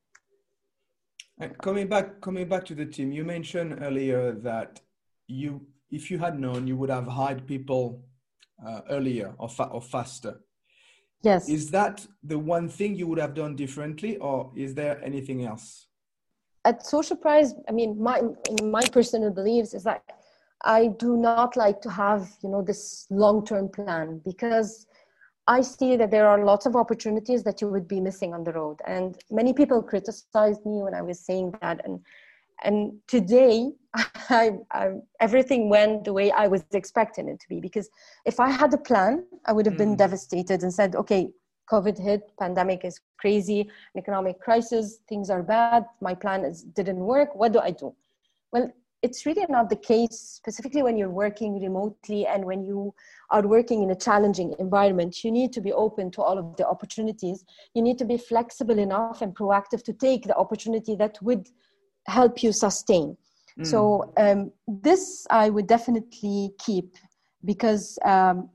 And 1.40 1.58
coming 1.60 1.88
back, 1.88 2.20
coming 2.20 2.50
back 2.50 2.66
to 2.66 2.76
the 2.76 2.86
team, 2.86 3.12
you 3.12 3.24
mentioned 3.24 3.80
earlier 3.82 4.34
that 4.34 4.82
you, 5.28 5.62
if 5.92 6.12
you 6.12 6.18
had 6.18 6.40
known, 6.40 6.68
you 6.68 6.76
would 6.76 6.90
have 6.90 7.08
hired 7.08 7.48
people 7.48 8.04
uh, 8.66 8.82
earlier 8.90 9.34
or, 9.38 9.48
fa- 9.48 9.70
or 9.72 9.82
faster. 9.82 10.42
Yes. 11.22 11.50
Is 11.50 11.70
that 11.72 12.06
the 12.24 12.40
one 12.40 12.70
thing 12.70 12.96
you 12.96 13.08
would 13.08 13.20
have 13.20 13.34
done 13.34 13.56
differently, 13.56 14.18
or 14.18 14.52
is 14.56 14.74
there 14.74 15.04
anything 15.04 15.46
else? 15.46 15.88
At 16.64 16.84
SocialPrise, 16.84 17.54
I 17.68 17.72
mean, 17.72 18.02
my 18.02 18.22
my 18.64 18.84
personal 18.92 19.32
beliefs 19.32 19.74
is 19.74 19.84
that 19.84 20.04
I 20.64 20.88
do 20.88 21.18
not 21.18 21.56
like 21.58 21.82
to 21.82 21.90
have 21.90 22.30
you 22.42 22.50
know 22.50 22.62
this 22.62 23.06
long 23.10 23.46
term 23.46 23.70
plan 23.70 24.22
because 24.24 24.86
I 25.48 25.62
see 25.62 25.98
that 25.98 26.12
there 26.12 26.28
are 26.28 26.46
lots 26.46 26.66
of 26.66 26.76
opportunities 26.76 27.44
that 27.44 27.60
you 27.62 27.70
would 27.70 27.88
be 27.88 28.00
missing 28.00 28.34
on 28.34 28.44
the 28.44 28.54
road, 28.54 28.78
and 28.86 29.18
many 29.30 29.52
people 29.54 29.82
criticized 29.84 30.66
me 30.66 30.84
when 30.84 30.94
I 30.94 31.02
was 31.02 31.20
saying 31.20 31.56
that, 31.62 31.84
and 31.84 32.00
and 32.64 32.94
today 33.08 33.72
I, 34.30 34.52
I, 34.72 34.90
everything 35.20 35.70
went 35.70 36.04
the 36.04 36.14
way 36.14 36.32
i 36.32 36.48
was 36.48 36.64
expecting 36.72 37.28
it 37.28 37.40
to 37.40 37.50
be 37.50 37.60
because 37.60 37.90
if 38.26 38.40
i 38.40 38.50
had 38.50 38.74
a 38.74 38.78
plan 38.78 39.26
i 39.46 39.54
would 39.54 39.66
have 39.66 39.78
been 39.78 39.96
mm. 39.96 39.98
devastated 39.98 40.64
and 40.64 40.74
said 40.74 40.96
okay 40.96 41.30
covid 41.72 41.98
hit 41.98 42.22
pandemic 42.40 42.86
is 42.86 43.00
crazy 43.18 43.70
economic 43.98 44.40
crisis 44.40 45.00
things 45.08 45.30
are 45.30 45.44
bad 45.44 45.86
my 46.02 46.14
plan 46.14 46.46
is, 46.46 46.64
didn't 46.64 47.00
work 47.00 47.36
what 47.36 47.52
do 47.52 47.60
i 47.60 47.72
do 47.72 47.94
well 48.52 48.72
it's 49.02 49.26
really 49.26 49.46
not 49.48 49.70
the 49.70 49.76
case 49.76 50.20
specifically 50.20 50.84
when 50.84 50.98
you're 50.98 51.10
working 51.10 51.62
remotely 51.62 52.28
and 52.28 52.44
when 52.44 52.66
you 52.66 52.94
are 53.32 53.48
working 53.48 53.82
in 53.82 53.92
a 53.92 53.96
challenging 53.96 54.54
environment 54.60 55.24
you 55.24 55.32
need 55.32 55.54
to 55.54 55.62
be 55.62 55.72
open 55.72 56.12
to 56.12 56.22
all 56.22 56.38
of 56.38 56.56
the 56.58 56.68
opportunities 56.68 57.46
you 57.74 57.82
need 57.82 57.98
to 57.98 58.06
be 58.06 58.18
flexible 58.18 58.78
enough 58.78 59.22
and 59.22 59.36
proactive 59.36 59.84
to 59.84 59.94
take 59.94 60.24
the 60.26 60.36
opportunity 60.36 60.96
that 60.96 61.18
would 61.22 61.48
help 62.10 62.44
you 62.44 62.52
sustain. 62.52 63.16
Mm. 63.60 63.66
So 63.66 64.14
um, 64.18 64.52
this 64.68 65.26
I 65.30 65.50
would 65.50 65.68
definitely 65.68 66.52
keep 66.60 66.96
because, 67.46 67.98
um, 68.04 68.50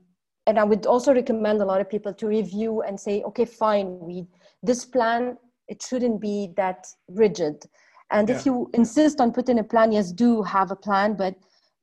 and 0.47 0.59
I 0.59 0.63
would 0.63 0.85
also 0.85 1.13
recommend 1.13 1.61
a 1.61 1.65
lot 1.65 1.81
of 1.81 1.89
people 1.89 2.13
to 2.13 2.27
review 2.27 2.81
and 2.81 2.99
say, 2.99 3.23
okay, 3.23 3.45
fine, 3.45 3.99
we 3.99 4.27
this 4.61 4.85
plan 4.85 5.37
it 5.67 5.81
shouldn't 5.81 6.21
be 6.21 6.51
that 6.57 6.87
rigid. 7.09 7.65
And 8.11 8.29
yeah. 8.29 8.35
if 8.35 8.45
you 8.45 8.69
insist 8.73 9.19
on 9.19 9.31
putting 9.31 9.59
a 9.59 9.63
plan, 9.63 9.91
yes, 9.91 10.11
do 10.11 10.43
have 10.43 10.71
a 10.71 10.75
plan, 10.75 11.15
but 11.15 11.35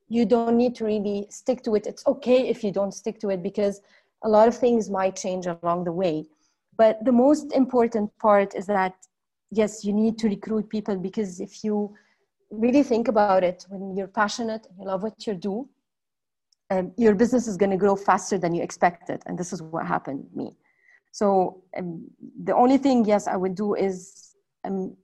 you 0.07 0.25
don't 0.25 0.57
need 0.57 0.75
to 0.75 0.85
really 0.85 1.27
stick 1.29 1.63
to 1.63 1.75
it. 1.75 1.87
It's 1.87 2.05
okay 2.07 2.47
if 2.47 2.63
you 2.63 2.71
don't 2.71 2.93
stick 2.93 3.19
to 3.19 3.29
it 3.29 3.43
because 3.43 3.81
a 4.23 4.29
lot 4.29 4.47
of 4.47 4.55
things 4.55 4.89
might 4.89 5.15
change 5.15 5.47
along 5.47 5.83
the 5.83 5.91
way. 5.91 6.25
But 6.77 7.03
the 7.03 7.11
most 7.11 7.51
important 7.53 8.11
part 8.19 8.55
is 8.55 8.65
that 8.67 8.93
yes, 9.53 9.83
you 9.85 9.93
need 9.93 10.17
to 10.19 10.27
recruit 10.27 10.69
people 10.69 10.95
because 10.97 11.39
if 11.39 11.63
you 11.63 11.95
really 12.51 12.83
think 12.83 13.07
about 13.07 13.43
it, 13.43 13.65
when 13.69 13.95
you're 13.95 14.07
passionate 14.07 14.65
and 14.69 14.77
you 14.79 14.85
love 14.85 15.03
what 15.03 15.25
you 15.25 15.33
do, 15.33 15.69
um, 16.69 16.91
your 16.97 17.15
business 17.15 17.47
is 17.47 17.57
going 17.57 17.71
to 17.71 17.77
grow 17.77 17.95
faster 17.95 18.37
than 18.37 18.53
you 18.53 18.63
expected. 18.63 19.21
And 19.25 19.37
this 19.37 19.53
is 19.53 19.61
what 19.61 19.85
happened 19.85 20.25
to 20.31 20.37
me. 20.37 20.55
So 21.11 21.63
um, 21.77 22.05
the 22.43 22.55
only 22.55 22.77
thing, 22.77 23.05
yes, 23.05 23.27
I 23.27 23.35
would 23.35 23.55
do 23.55 23.75
is 23.75 24.35
um, 24.63 24.95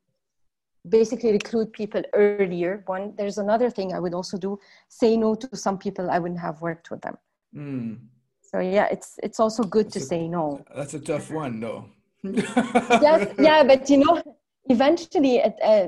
basically 0.87 1.31
recruit 1.31 1.71
people 1.71 2.01
earlier. 2.13 2.83
One, 2.87 3.13
there's 3.17 3.37
another 3.37 3.69
thing 3.69 3.93
I 3.93 3.99
would 3.99 4.13
also 4.13 4.37
do: 4.37 4.59
say 4.87 5.15
no 5.17 5.35
to 5.35 5.55
some 5.55 5.77
people 5.77 6.09
I 6.09 6.17
wouldn't 6.17 6.39
have 6.39 6.61
worked 6.61 6.89
with 6.89 7.01
them. 7.01 7.17
Mm. 7.55 7.99
So 8.41 8.59
yeah, 8.59 8.87
it's 8.89 9.19
it's 9.21 9.39
also 9.39 9.63
good 9.63 9.87
that's 9.87 9.97
to 9.97 9.99
a, 9.99 10.03
say 10.03 10.27
no. 10.27 10.65
That's 10.75 10.95
a 10.95 10.99
tough 10.99 11.29
one, 11.29 11.59
though. 11.59 11.85
yes, 12.23 13.33
yeah, 13.39 13.63
but 13.63 13.89
you 13.89 13.97
know, 13.97 14.23
eventually, 14.69 15.41
uh, 15.41 15.87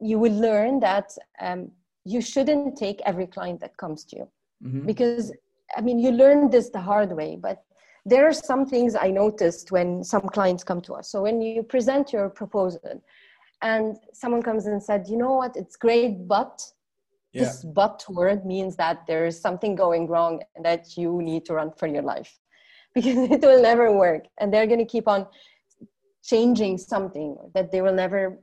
you 0.00 0.18
will 0.18 0.32
learn 0.32 0.80
that 0.80 1.12
um, 1.40 1.70
you 2.04 2.20
shouldn't 2.20 2.76
take 2.76 3.00
every 3.04 3.26
client 3.26 3.60
that 3.60 3.76
comes 3.76 4.04
to 4.06 4.16
you 4.16 4.28
mm-hmm. 4.64 4.86
because 4.86 5.32
I 5.76 5.80
mean, 5.80 5.98
you 5.98 6.10
learn 6.10 6.50
this 6.50 6.70
the 6.70 6.80
hard 6.80 7.12
way, 7.12 7.36
but 7.40 7.64
there 8.04 8.26
are 8.26 8.32
some 8.32 8.66
things 8.66 8.94
I 8.94 9.08
noticed 9.08 9.70
when 9.70 10.02
some 10.02 10.22
clients 10.22 10.64
come 10.64 10.80
to 10.82 10.94
us. 10.94 11.08
So 11.08 11.22
when 11.22 11.40
you 11.40 11.62
present 11.62 12.12
your 12.12 12.28
proposal 12.28 13.02
and 13.62 13.96
someone 14.12 14.42
comes 14.42 14.66
and 14.66 14.82
said, 14.82 15.06
you 15.08 15.16
know 15.16 15.34
what, 15.34 15.56
it's 15.56 15.76
great, 15.76 16.26
but 16.26 16.62
yeah. 17.32 17.44
this 17.44 17.64
but 17.64 18.04
word 18.08 18.44
means 18.44 18.76
that 18.76 19.06
there 19.06 19.24
is 19.24 19.40
something 19.40 19.74
going 19.76 20.08
wrong 20.08 20.42
and 20.56 20.64
that 20.64 20.96
you 20.96 21.22
need 21.22 21.44
to 21.46 21.54
run 21.54 21.72
for 21.76 21.86
your 21.86 22.02
life 22.02 22.38
because 22.94 23.30
it 23.30 23.40
will 23.40 23.62
never 23.62 23.92
work. 23.92 24.24
And 24.38 24.52
they're 24.52 24.66
going 24.66 24.80
to 24.80 24.84
keep 24.84 25.06
on 25.06 25.26
changing 26.22 26.78
something 26.78 27.36
that 27.54 27.70
they 27.72 27.82
will 27.82 27.94
never 27.94 28.38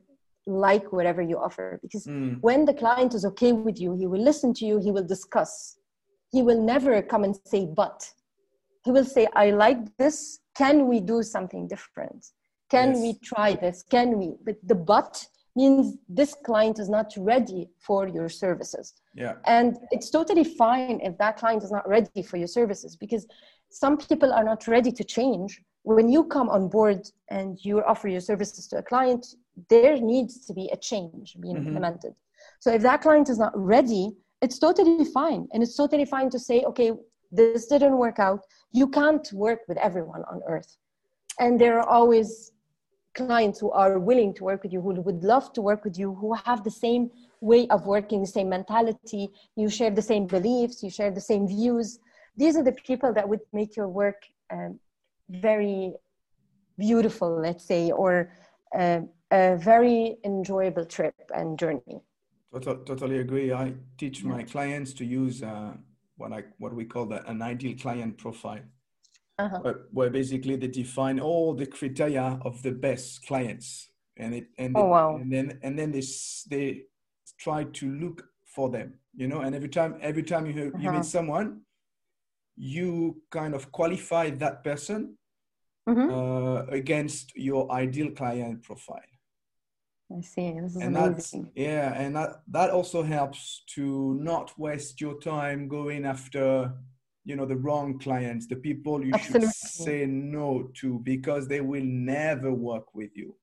like 0.45 0.91
whatever 0.91 1.21
you 1.21 1.37
offer. 1.37 1.79
Because 1.81 2.05
mm. 2.05 2.37
when 2.41 2.65
the 2.65 2.73
client 2.73 3.13
is 3.13 3.25
okay 3.25 3.53
with 3.53 3.79
you 3.79 3.95
he 3.95 4.07
will 4.07 4.21
listen 4.21 4.53
to 4.55 4.65
you 4.65 4.79
he 4.79 4.91
will 4.91 5.05
discuss. 5.05 5.77
He 6.31 6.41
will 6.41 6.61
never 6.61 7.01
come 7.01 7.23
and 7.23 7.35
say 7.45 7.65
but. 7.65 8.09
He 8.85 8.91
will 8.91 9.05
say 9.05 9.27
i 9.35 9.51
like 9.51 9.79
this. 9.97 10.39
Can 10.55 10.87
we 10.87 10.99
do 10.99 11.23
something 11.23 11.67
different? 11.67 12.25
Can 12.69 12.89
yes. 12.89 13.01
we 13.01 13.13
try 13.23 13.53
this? 13.53 13.83
Can 13.83 14.17
we? 14.19 14.35
But 14.45 14.57
the 14.63 14.75
but 14.75 15.25
means 15.55 15.97
this 16.07 16.33
client 16.45 16.79
is 16.79 16.89
not 16.89 17.13
ready 17.17 17.69
for 17.79 18.07
your 18.07 18.29
services. 18.29 18.93
Yeah. 19.15 19.35
And 19.45 19.77
it's 19.91 20.09
totally 20.09 20.43
fine 20.43 20.99
if 21.01 21.17
that 21.17 21.37
client 21.37 21.63
is 21.63 21.71
not 21.71 21.87
ready 21.87 22.21
for 22.21 22.37
your 22.37 22.47
services 22.47 22.95
because 22.95 23.25
some 23.69 23.97
people 23.97 24.31
are 24.31 24.43
not 24.43 24.67
ready 24.67 24.91
to 24.91 25.03
change 25.03 25.61
when 25.83 26.09
you 26.09 26.23
come 26.23 26.49
on 26.49 26.67
board 26.67 27.09
and 27.29 27.57
you 27.63 27.83
offer 27.83 28.07
your 28.07 28.21
services 28.21 28.67
to 28.67 28.77
a 28.77 28.83
client 28.83 29.25
there 29.69 29.99
needs 29.99 30.45
to 30.45 30.53
be 30.53 30.69
a 30.71 30.77
change 30.77 31.35
being 31.41 31.55
mm-hmm. 31.55 31.67
implemented. 31.67 32.13
So 32.59 32.73
if 32.73 32.81
that 32.83 33.01
client 33.01 33.29
is 33.29 33.37
not 33.37 33.53
ready 33.55 34.11
it's 34.41 34.57
totally 34.57 35.03
fine. 35.03 35.49
And 35.51 35.61
it's 35.61 35.75
totally 35.75 36.05
fine 36.05 36.29
to 36.29 36.39
say 36.39 36.63
okay 36.63 36.91
this 37.31 37.67
didn't 37.67 37.97
work 37.97 38.19
out. 38.19 38.41
You 38.71 38.87
can't 38.87 39.31
work 39.33 39.59
with 39.67 39.77
everyone 39.77 40.23
on 40.31 40.41
earth. 40.47 40.77
And 41.39 41.59
there 41.59 41.79
are 41.79 41.87
always 41.87 42.51
clients 43.13 43.59
who 43.59 43.71
are 43.71 43.99
willing 43.99 44.33
to 44.35 44.43
work 44.43 44.63
with 44.63 44.73
you 44.73 44.81
who 44.81 44.93
would 45.01 45.23
love 45.23 45.51
to 45.53 45.61
work 45.61 45.83
with 45.83 45.97
you 45.97 46.15
who 46.15 46.33
have 46.33 46.63
the 46.63 46.71
same 46.71 47.09
way 47.41 47.67
of 47.67 47.85
working 47.85 48.21
the 48.21 48.27
same 48.27 48.49
mentality. 48.49 49.29
You 49.55 49.69
share 49.69 49.91
the 49.91 50.01
same 50.01 50.25
beliefs. 50.27 50.83
You 50.83 50.89
share 50.89 51.11
the 51.11 51.21
same 51.21 51.47
views. 51.47 51.99
These 52.35 52.55
are 52.57 52.63
the 52.63 52.71
people 52.71 53.13
that 53.13 53.27
would 53.27 53.41
make 53.53 53.75
your 53.75 53.87
work 53.87 54.23
um, 54.51 54.79
very 55.29 55.93
beautiful 56.77 57.39
let's 57.39 57.65
say 57.65 57.91
or 57.91 58.31
uh, 58.77 59.01
a 59.31 59.57
very 59.57 60.17
enjoyable 60.23 60.85
trip 60.85 61.15
and 61.33 61.57
journey 61.59 62.01
totally 62.61 63.19
agree 63.19 63.53
i 63.53 63.73
teach 63.97 64.23
my 64.23 64.43
clients 64.43 64.93
to 64.93 65.05
use 65.05 65.43
uh, 65.43 65.73
what 66.17 66.33
i 66.33 66.43
what 66.57 66.73
we 66.73 66.85
call 66.85 67.05
the, 67.05 67.23
an 67.29 67.41
ideal 67.41 67.75
client 67.77 68.17
profile 68.17 68.61
uh-huh. 69.37 69.59
where, 69.59 69.79
where, 69.91 70.09
basically 70.09 70.55
they 70.57 70.67
define 70.67 71.19
all 71.19 71.53
the 71.53 71.65
criteria 71.65 72.39
of 72.41 72.61
the 72.61 72.71
best 72.71 73.25
clients 73.25 73.89
and 74.17 74.33
it 74.33 74.47
and, 74.57 74.75
oh, 74.75 74.85
wow. 74.85 75.15
and 75.15 75.31
then 75.31 75.59
and 75.63 75.77
then 75.77 75.91
they 75.91 76.03
they 76.49 76.81
try 77.39 77.63
to 77.63 77.93
look 77.95 78.25
for 78.45 78.69
them 78.69 78.93
you 79.15 79.27
know 79.27 79.41
and 79.41 79.55
every 79.55 79.69
time 79.69 79.97
every 80.01 80.23
time 80.23 80.45
you 80.45 80.53
uh-huh. 80.67 80.77
you 80.81 80.91
meet 80.91 81.05
someone 81.05 81.61
you 82.57 83.21
kind 83.29 83.55
of 83.55 83.71
qualify 83.71 84.29
that 84.29 84.63
person 84.63 85.17
mm-hmm. 85.89 86.09
uh, 86.13 86.61
against 86.75 87.35
your 87.35 87.71
ideal 87.71 88.11
client 88.11 88.63
profile 88.63 89.01
I 90.11 90.21
see. 90.21 90.51
This 90.59 90.75
is 90.75 90.81
and 90.81 90.97
amazing. 90.97 91.51
yeah, 91.53 91.93
and 91.93 92.15
that 92.15 92.41
that 92.47 92.71
also 92.71 93.03
helps 93.03 93.61
to 93.75 94.15
not 94.15 94.57
waste 94.57 94.99
your 94.99 95.19
time 95.19 95.67
going 95.67 96.03
after 96.03 96.73
you 97.25 97.35
know 97.35 97.45
the 97.45 97.55
wrong 97.55 97.99
clients 97.99 98.47
the 98.47 98.55
people 98.55 99.05
you 99.05 99.13
Absolutely. 99.13 99.47
should 99.47 99.55
say 99.55 100.05
no 100.05 100.69
to 100.73 100.99
because 100.99 101.47
they 101.47 101.61
will 101.61 101.83
never 101.83 102.51
work 102.51 102.95
with 102.95 103.15
you 103.15 103.35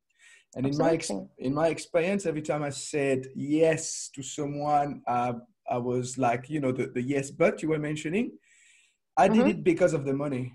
and 0.56 0.66
in 0.66 0.76
my 0.76 0.90
ex- 0.92 1.10
in 1.38 1.54
my 1.54 1.68
experience 1.68 2.26
every 2.26 2.42
time 2.42 2.62
i 2.62 2.70
said 2.70 3.26
yes 3.36 4.10
to 4.14 4.22
someone 4.22 5.02
uh, 5.06 5.34
i 5.70 5.76
was 5.76 6.18
like 6.18 6.50
you 6.50 6.58
know 6.58 6.72
the, 6.72 6.86
the 6.88 7.02
yes 7.02 7.30
but 7.30 7.62
you 7.62 7.68
were 7.68 7.78
mentioning 7.78 8.32
i 9.16 9.28
mm-hmm. 9.28 9.38
did 9.38 9.46
it 9.48 9.64
because 9.64 9.92
of 9.92 10.04
the 10.04 10.12
money 10.12 10.54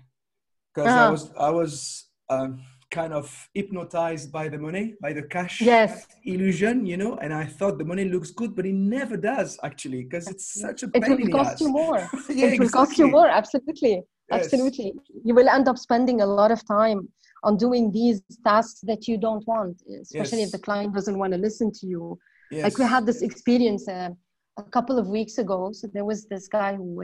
because 0.74 0.90
uh-huh. 0.90 1.06
i 1.06 1.10
was 1.10 1.30
i 1.38 1.50
was 1.50 2.08
um, 2.28 2.62
kind 2.92 3.12
of 3.14 3.26
hypnotized 3.54 4.30
by 4.30 4.48
the 4.48 4.58
money, 4.58 4.94
by 5.00 5.12
the 5.12 5.22
cash 5.22 5.60
yes. 5.60 6.06
illusion, 6.24 6.86
you 6.86 6.96
know. 6.96 7.16
And 7.16 7.32
I 7.32 7.46
thought 7.46 7.78
the 7.78 7.84
money 7.84 8.04
looks 8.04 8.30
good, 8.30 8.54
but 8.54 8.66
it 8.66 8.74
never 8.74 9.16
does 9.16 9.58
actually, 9.64 10.04
because 10.04 10.28
it's 10.28 10.60
such 10.60 10.82
a 10.84 10.88
pain. 10.88 11.02
it 11.12 11.20
will 11.20 11.38
cost 11.38 11.60
you 11.60 11.70
more. 11.70 11.98
yeah, 12.28 12.46
it 12.46 12.58
will 12.58 12.66
exactly. 12.66 12.68
cost 12.68 12.98
you 12.98 13.08
more, 13.08 13.28
absolutely, 13.28 13.94
yes. 14.30 14.44
absolutely. 14.44 14.92
You 15.24 15.34
will 15.34 15.48
end 15.48 15.66
up 15.68 15.78
spending 15.78 16.20
a 16.20 16.26
lot 16.26 16.50
of 16.52 16.64
time 16.66 17.08
on 17.42 17.56
doing 17.56 17.90
these 17.90 18.22
tasks 18.44 18.80
that 18.82 19.08
you 19.08 19.16
don't 19.18 19.44
want, 19.48 19.82
especially 20.02 20.40
yes. 20.40 20.48
if 20.48 20.52
the 20.52 20.64
client 20.68 20.94
doesn't 20.94 21.18
want 21.18 21.32
to 21.32 21.38
listen 21.38 21.72
to 21.72 21.86
you. 21.86 22.18
Yes. 22.52 22.64
Like 22.64 22.78
we 22.78 22.84
had 22.84 23.06
this 23.06 23.22
experience 23.22 23.88
uh, 23.88 24.10
a 24.58 24.62
couple 24.62 24.98
of 24.98 25.08
weeks 25.08 25.38
ago. 25.38 25.70
So 25.72 25.88
there 25.92 26.04
was 26.04 26.26
this 26.26 26.46
guy 26.46 26.76
who 26.76 27.02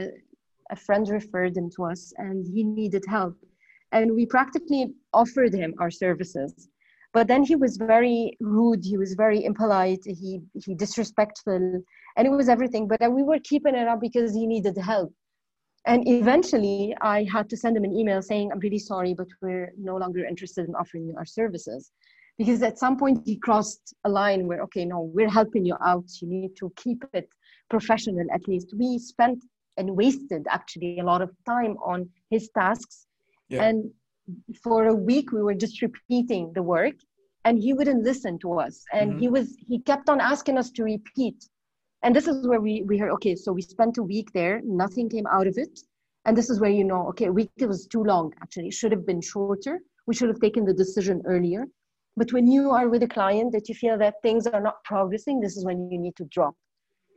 a 0.71 0.75
friend 0.75 1.09
referred 1.09 1.57
him 1.57 1.69
to 1.71 1.85
us, 1.85 2.13
and 2.17 2.45
he 2.45 2.63
needed 2.63 3.03
help 3.09 3.35
and 3.91 4.15
we 4.15 4.25
practically 4.25 4.93
offered 5.13 5.53
him 5.53 5.73
our 5.79 5.91
services. 5.91 6.69
But 7.11 7.27
then 7.27 7.43
he 7.43 7.55
was 7.55 7.77
very 7.77 8.37
rude 8.39 8.83
he 8.83 8.97
was 8.97 9.13
very 9.13 9.43
impolite 9.43 10.03
he 10.05 10.41
he 10.63 10.75
disrespectful 10.75 11.81
and 12.15 12.27
it 12.27 12.29
was 12.29 12.49
everything. 12.49 12.87
But 12.87 12.99
we 13.11 13.23
were 13.23 13.39
keeping 13.39 13.75
it 13.75 13.87
up 13.87 13.99
because 14.01 14.33
he 14.33 14.45
needed 14.45 14.77
help. 14.77 15.11
And 15.85 16.07
eventually 16.07 16.95
i 17.01 17.23
had 17.31 17.49
to 17.49 17.57
send 17.57 17.77
him 17.77 17.83
an 17.83 17.95
email 17.99 18.21
saying 18.21 18.51
i'm 18.51 18.59
really 18.59 18.83
sorry 18.91 19.13
but 19.13 19.27
we're 19.41 19.71
no 19.77 19.95
longer 19.97 20.23
interested 20.25 20.67
in 20.67 20.75
offering 20.75 21.07
you 21.07 21.15
our 21.17 21.25
services. 21.25 21.91
Because 22.37 22.61
at 22.61 22.79
some 22.79 22.95
point 22.95 23.23
he 23.25 23.37
crossed 23.37 23.95
a 24.05 24.09
line 24.09 24.47
where 24.47 24.61
okay 24.67 24.85
no 24.85 24.99
we're 25.15 25.35
helping 25.41 25.65
you 25.65 25.77
out. 25.83 26.05
You 26.21 26.27
need 26.27 26.55
to 26.57 26.71
keep 26.75 27.03
it 27.13 27.27
professional. 27.69 28.27
At 28.31 28.47
least 28.47 28.73
we 28.77 28.99
spent 28.99 29.43
and 29.77 29.95
wasted 29.95 30.45
actually 30.49 30.99
a 30.99 31.03
lot 31.03 31.21
of 31.21 31.31
time 31.45 31.75
on 31.83 32.09
his 32.29 32.49
tasks 32.55 33.07
yeah. 33.49 33.63
And 33.63 33.91
for 34.63 34.87
a 34.87 34.93
week, 34.93 35.31
we 35.31 35.41
were 35.41 35.55
just 35.55 35.81
repeating 35.81 36.53
the 36.53 36.63
work, 36.63 36.95
and 37.45 37.57
he 37.57 37.73
wouldn't 37.73 38.03
listen 38.03 38.37
to 38.39 38.59
us. 38.59 38.83
And 38.93 39.11
mm-hmm. 39.11 39.19
he 39.19 39.27
was 39.29 39.57
he 39.67 39.79
kept 39.79 40.09
on 40.09 40.21
asking 40.21 40.57
us 40.57 40.71
to 40.71 40.83
repeat. 40.83 41.43
And 42.03 42.15
this 42.15 42.27
is 42.27 42.47
where 42.47 42.61
we 42.61 42.83
we 42.83 42.97
heard 42.97 43.11
okay, 43.11 43.35
so 43.35 43.51
we 43.51 43.61
spent 43.61 43.97
a 43.97 44.03
week 44.03 44.31
there, 44.33 44.61
nothing 44.63 45.09
came 45.09 45.27
out 45.27 45.47
of 45.47 45.57
it. 45.57 45.79
And 46.25 46.37
this 46.37 46.49
is 46.49 46.59
where 46.59 46.69
you 46.69 46.83
know, 46.83 47.07
okay, 47.09 47.25
a 47.25 47.31
week 47.31 47.51
was 47.59 47.87
too 47.87 48.03
long. 48.03 48.33
Actually, 48.41 48.67
it 48.67 48.73
should 48.73 48.91
have 48.91 49.05
been 49.05 49.21
shorter. 49.21 49.79
We 50.05 50.15
should 50.15 50.29
have 50.29 50.39
taken 50.39 50.65
the 50.65 50.73
decision 50.73 51.21
earlier. 51.25 51.65
But 52.17 52.33
when 52.33 52.47
you 52.47 52.71
are 52.71 52.89
with 52.89 53.03
a 53.03 53.07
client 53.07 53.51
that 53.53 53.69
you 53.69 53.75
feel 53.75 53.97
that 53.99 54.15
things 54.21 54.45
are 54.45 54.59
not 54.59 54.83
progressing, 54.83 55.39
this 55.39 55.55
is 55.55 55.63
when 55.63 55.89
you 55.89 55.97
need 55.97 56.15
to 56.17 56.25
drop 56.25 56.55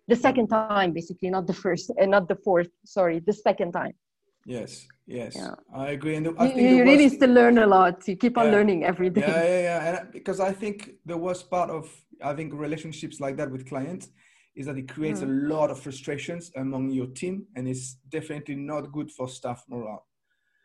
the 0.08 0.16
second 0.16 0.48
time, 0.48 0.92
basically, 0.92 1.30
not 1.30 1.46
the 1.46 1.54
first 1.54 1.90
and 1.98 2.10
not 2.10 2.28
the 2.28 2.36
fourth. 2.36 2.68
Sorry, 2.84 3.20
the 3.20 3.32
second 3.32 3.72
time. 3.72 3.94
Yes, 4.44 4.86
yes, 5.06 5.34
yeah. 5.36 5.54
I 5.74 5.90
agree. 5.90 6.16
And 6.16 6.26
the, 6.26 6.34
I 6.38 6.52
you, 6.52 6.76
you 6.76 6.82
really 6.84 7.08
still 7.08 7.30
learn 7.30 7.58
a 7.58 7.66
lot. 7.66 8.06
You 8.08 8.16
keep 8.16 8.36
on 8.38 8.46
yeah, 8.46 8.52
learning 8.52 8.84
every 8.84 9.10
day. 9.10 9.22
Yeah, 9.22 9.44
yeah, 9.44 9.60
yeah. 9.60 10.00
And 10.00 10.12
because 10.12 10.40
I 10.40 10.52
think 10.52 10.92
the 11.06 11.16
worst 11.16 11.50
part 11.50 11.70
of 11.70 11.88
having 12.20 12.54
relationships 12.56 13.20
like 13.20 13.36
that 13.36 13.50
with 13.50 13.68
clients 13.68 14.08
is 14.54 14.66
that 14.66 14.76
it 14.76 14.88
creates 14.88 15.20
mm. 15.20 15.28
a 15.28 15.54
lot 15.54 15.70
of 15.70 15.80
frustrations 15.80 16.50
among 16.56 16.90
your 16.90 17.06
team, 17.06 17.46
and 17.56 17.66
it's 17.66 17.94
definitely 18.10 18.56
not 18.56 18.92
good 18.92 19.10
for 19.10 19.28
staff 19.28 19.64
morale. 19.68 20.06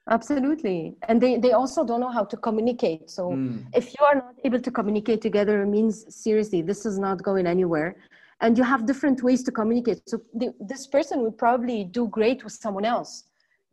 Absolutely, 0.10 0.96
and 1.08 1.22
they 1.22 1.38
they 1.38 1.52
also 1.52 1.84
don't 1.84 2.00
know 2.00 2.12
how 2.12 2.26
to 2.26 2.38
communicate. 2.38 3.10
So 3.10 3.30
mm. 3.30 3.66
if 3.74 3.88
you 3.88 4.06
are 4.06 4.16
not 4.16 4.36
able 4.44 4.62
to 4.62 4.72
communicate 4.72 5.22
together, 5.22 5.64
it 5.64 5.68
means 5.68 6.06
seriously 6.24 6.62
this 6.62 6.86
is 6.86 6.98
not 6.98 7.24
going 7.24 7.46
anywhere 7.48 7.96
and 8.42 8.58
you 8.58 8.64
have 8.64 8.86
different 8.86 9.24
ways 9.24 9.44
to 9.44 9.52
communicate 9.52 10.02
so 10.08 10.20
the, 10.34 10.54
this 10.60 10.88
person 10.88 11.22
would 11.22 11.38
probably 11.38 11.84
do 11.84 12.08
great 12.08 12.44
with 12.44 12.54
someone 12.54 12.86
else 12.86 13.24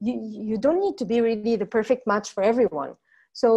you, 0.06 0.14
you 0.50 0.58
don't 0.58 0.80
need 0.80 0.96
to 0.98 1.04
be 1.04 1.20
really 1.20 1.56
the 1.56 1.66
perfect 1.66 2.06
match 2.06 2.28
for 2.34 2.42
everyone 2.42 2.92
So 3.34 3.50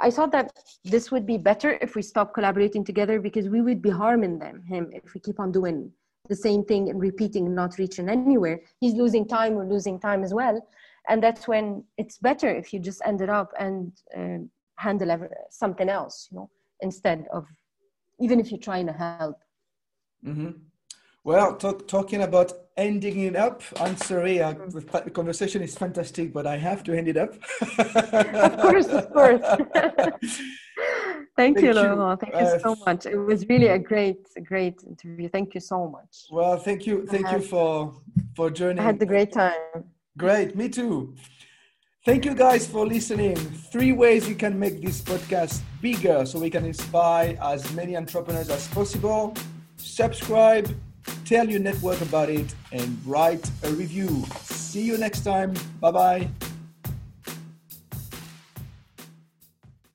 I 0.00 0.10
thought 0.10 0.32
that 0.32 0.52
this 0.84 1.10
would 1.10 1.26
be 1.26 1.36
better 1.36 1.70
if 1.82 1.96
we 1.96 2.02
stop 2.02 2.32
collaborating 2.32 2.84
together 2.84 3.20
because 3.20 3.48
we 3.48 3.60
would 3.60 3.82
be 3.82 3.90
harming 3.90 4.38
them, 4.38 4.62
him, 4.62 4.84
if 4.92 5.14
we 5.14 5.20
keep 5.20 5.40
on 5.40 5.50
doing 5.50 5.90
the 6.28 6.36
same 6.36 6.64
thing 6.64 6.90
and 6.90 7.00
repeating 7.00 7.52
not 7.52 7.76
reaching 7.76 8.08
anywhere. 8.08 8.60
He's 8.78 8.94
losing 8.94 9.26
time, 9.26 9.54
we're 9.54 9.72
losing 9.76 9.98
time 9.98 10.22
as 10.22 10.32
well. 10.32 10.56
And 11.08 11.20
that's 11.20 11.48
when 11.48 11.84
it's 11.98 12.18
better 12.18 12.48
if 12.48 12.72
you 12.72 12.78
just 12.78 13.02
end 13.04 13.20
it 13.20 13.28
up 13.28 13.50
and 13.58 13.92
uh, 14.16 14.38
handle 14.76 15.28
something 15.50 15.88
else, 15.88 16.28
you 16.30 16.36
know, 16.38 16.50
instead 16.80 17.26
of 17.32 17.46
even 18.20 18.38
if 18.38 18.50
you're 18.50 18.66
trying 18.70 18.86
to 18.86 18.92
help. 18.92 19.38
Mm-hmm. 20.24 20.52
Well, 21.24 21.56
talk, 21.56 21.88
talking 21.88 22.22
about 22.22 22.52
ending 22.76 23.20
it 23.20 23.36
up, 23.36 23.62
I'm 23.80 23.96
sorry, 23.96 24.42
uh, 24.42 24.52
the 24.52 25.10
conversation 25.12 25.62
is 25.62 25.76
fantastic, 25.76 26.32
but 26.32 26.46
I 26.46 26.56
have 26.56 26.84
to 26.84 26.96
end 26.96 27.08
it 27.08 27.16
up. 27.16 27.34
of 27.78 28.60
course, 28.60 28.86
of 28.86 29.12
course. 29.12 29.40
Thank, 31.36 31.56
Thank, 31.56 31.66
you, 31.66 31.74
Laurent. 31.74 32.20
Thank 32.20 32.34
you 32.34 32.60
so 32.60 32.72
uh, 32.72 32.76
much. 32.86 33.06
It 33.06 33.16
was 33.16 33.46
really 33.48 33.68
a 33.68 33.78
great, 33.78 34.26
great 34.44 34.82
interview. 34.86 35.28
Thank 35.28 35.54
you 35.54 35.60
so 35.60 35.88
much. 35.88 36.26
Well, 36.30 36.56
thank 36.58 36.86
you, 36.86 37.06
thank 37.06 37.30
you 37.30 37.40
for 37.40 37.94
for 38.34 38.50
joining. 38.50 38.78
I 38.78 38.82
had 38.84 39.02
a 39.02 39.06
great 39.06 39.32
time. 39.32 39.84
Great, 40.16 40.56
me 40.56 40.70
too. 40.70 41.14
Thank 42.06 42.24
you 42.24 42.34
guys 42.34 42.66
for 42.66 42.86
listening. 42.86 43.36
Three 43.36 43.92
ways 43.92 44.28
you 44.28 44.34
can 44.34 44.58
make 44.58 44.80
this 44.80 45.02
podcast 45.02 45.60
bigger 45.82 46.24
so 46.24 46.38
we 46.38 46.48
can 46.48 46.64
inspire 46.64 47.36
as 47.42 47.70
many 47.74 47.96
entrepreneurs 47.96 48.48
as 48.48 48.68
possible. 48.68 49.34
Subscribe 49.76 50.74
tell 51.24 51.48
your 51.48 51.60
network 51.60 52.00
about 52.00 52.28
it, 52.28 52.54
and 52.72 52.98
write 53.04 53.48
a 53.62 53.70
review. 53.70 54.24
See 54.42 54.82
you 54.82 54.98
next 54.98 55.24
time. 55.24 55.54
Bye 55.80 55.90
bye. 55.90 56.45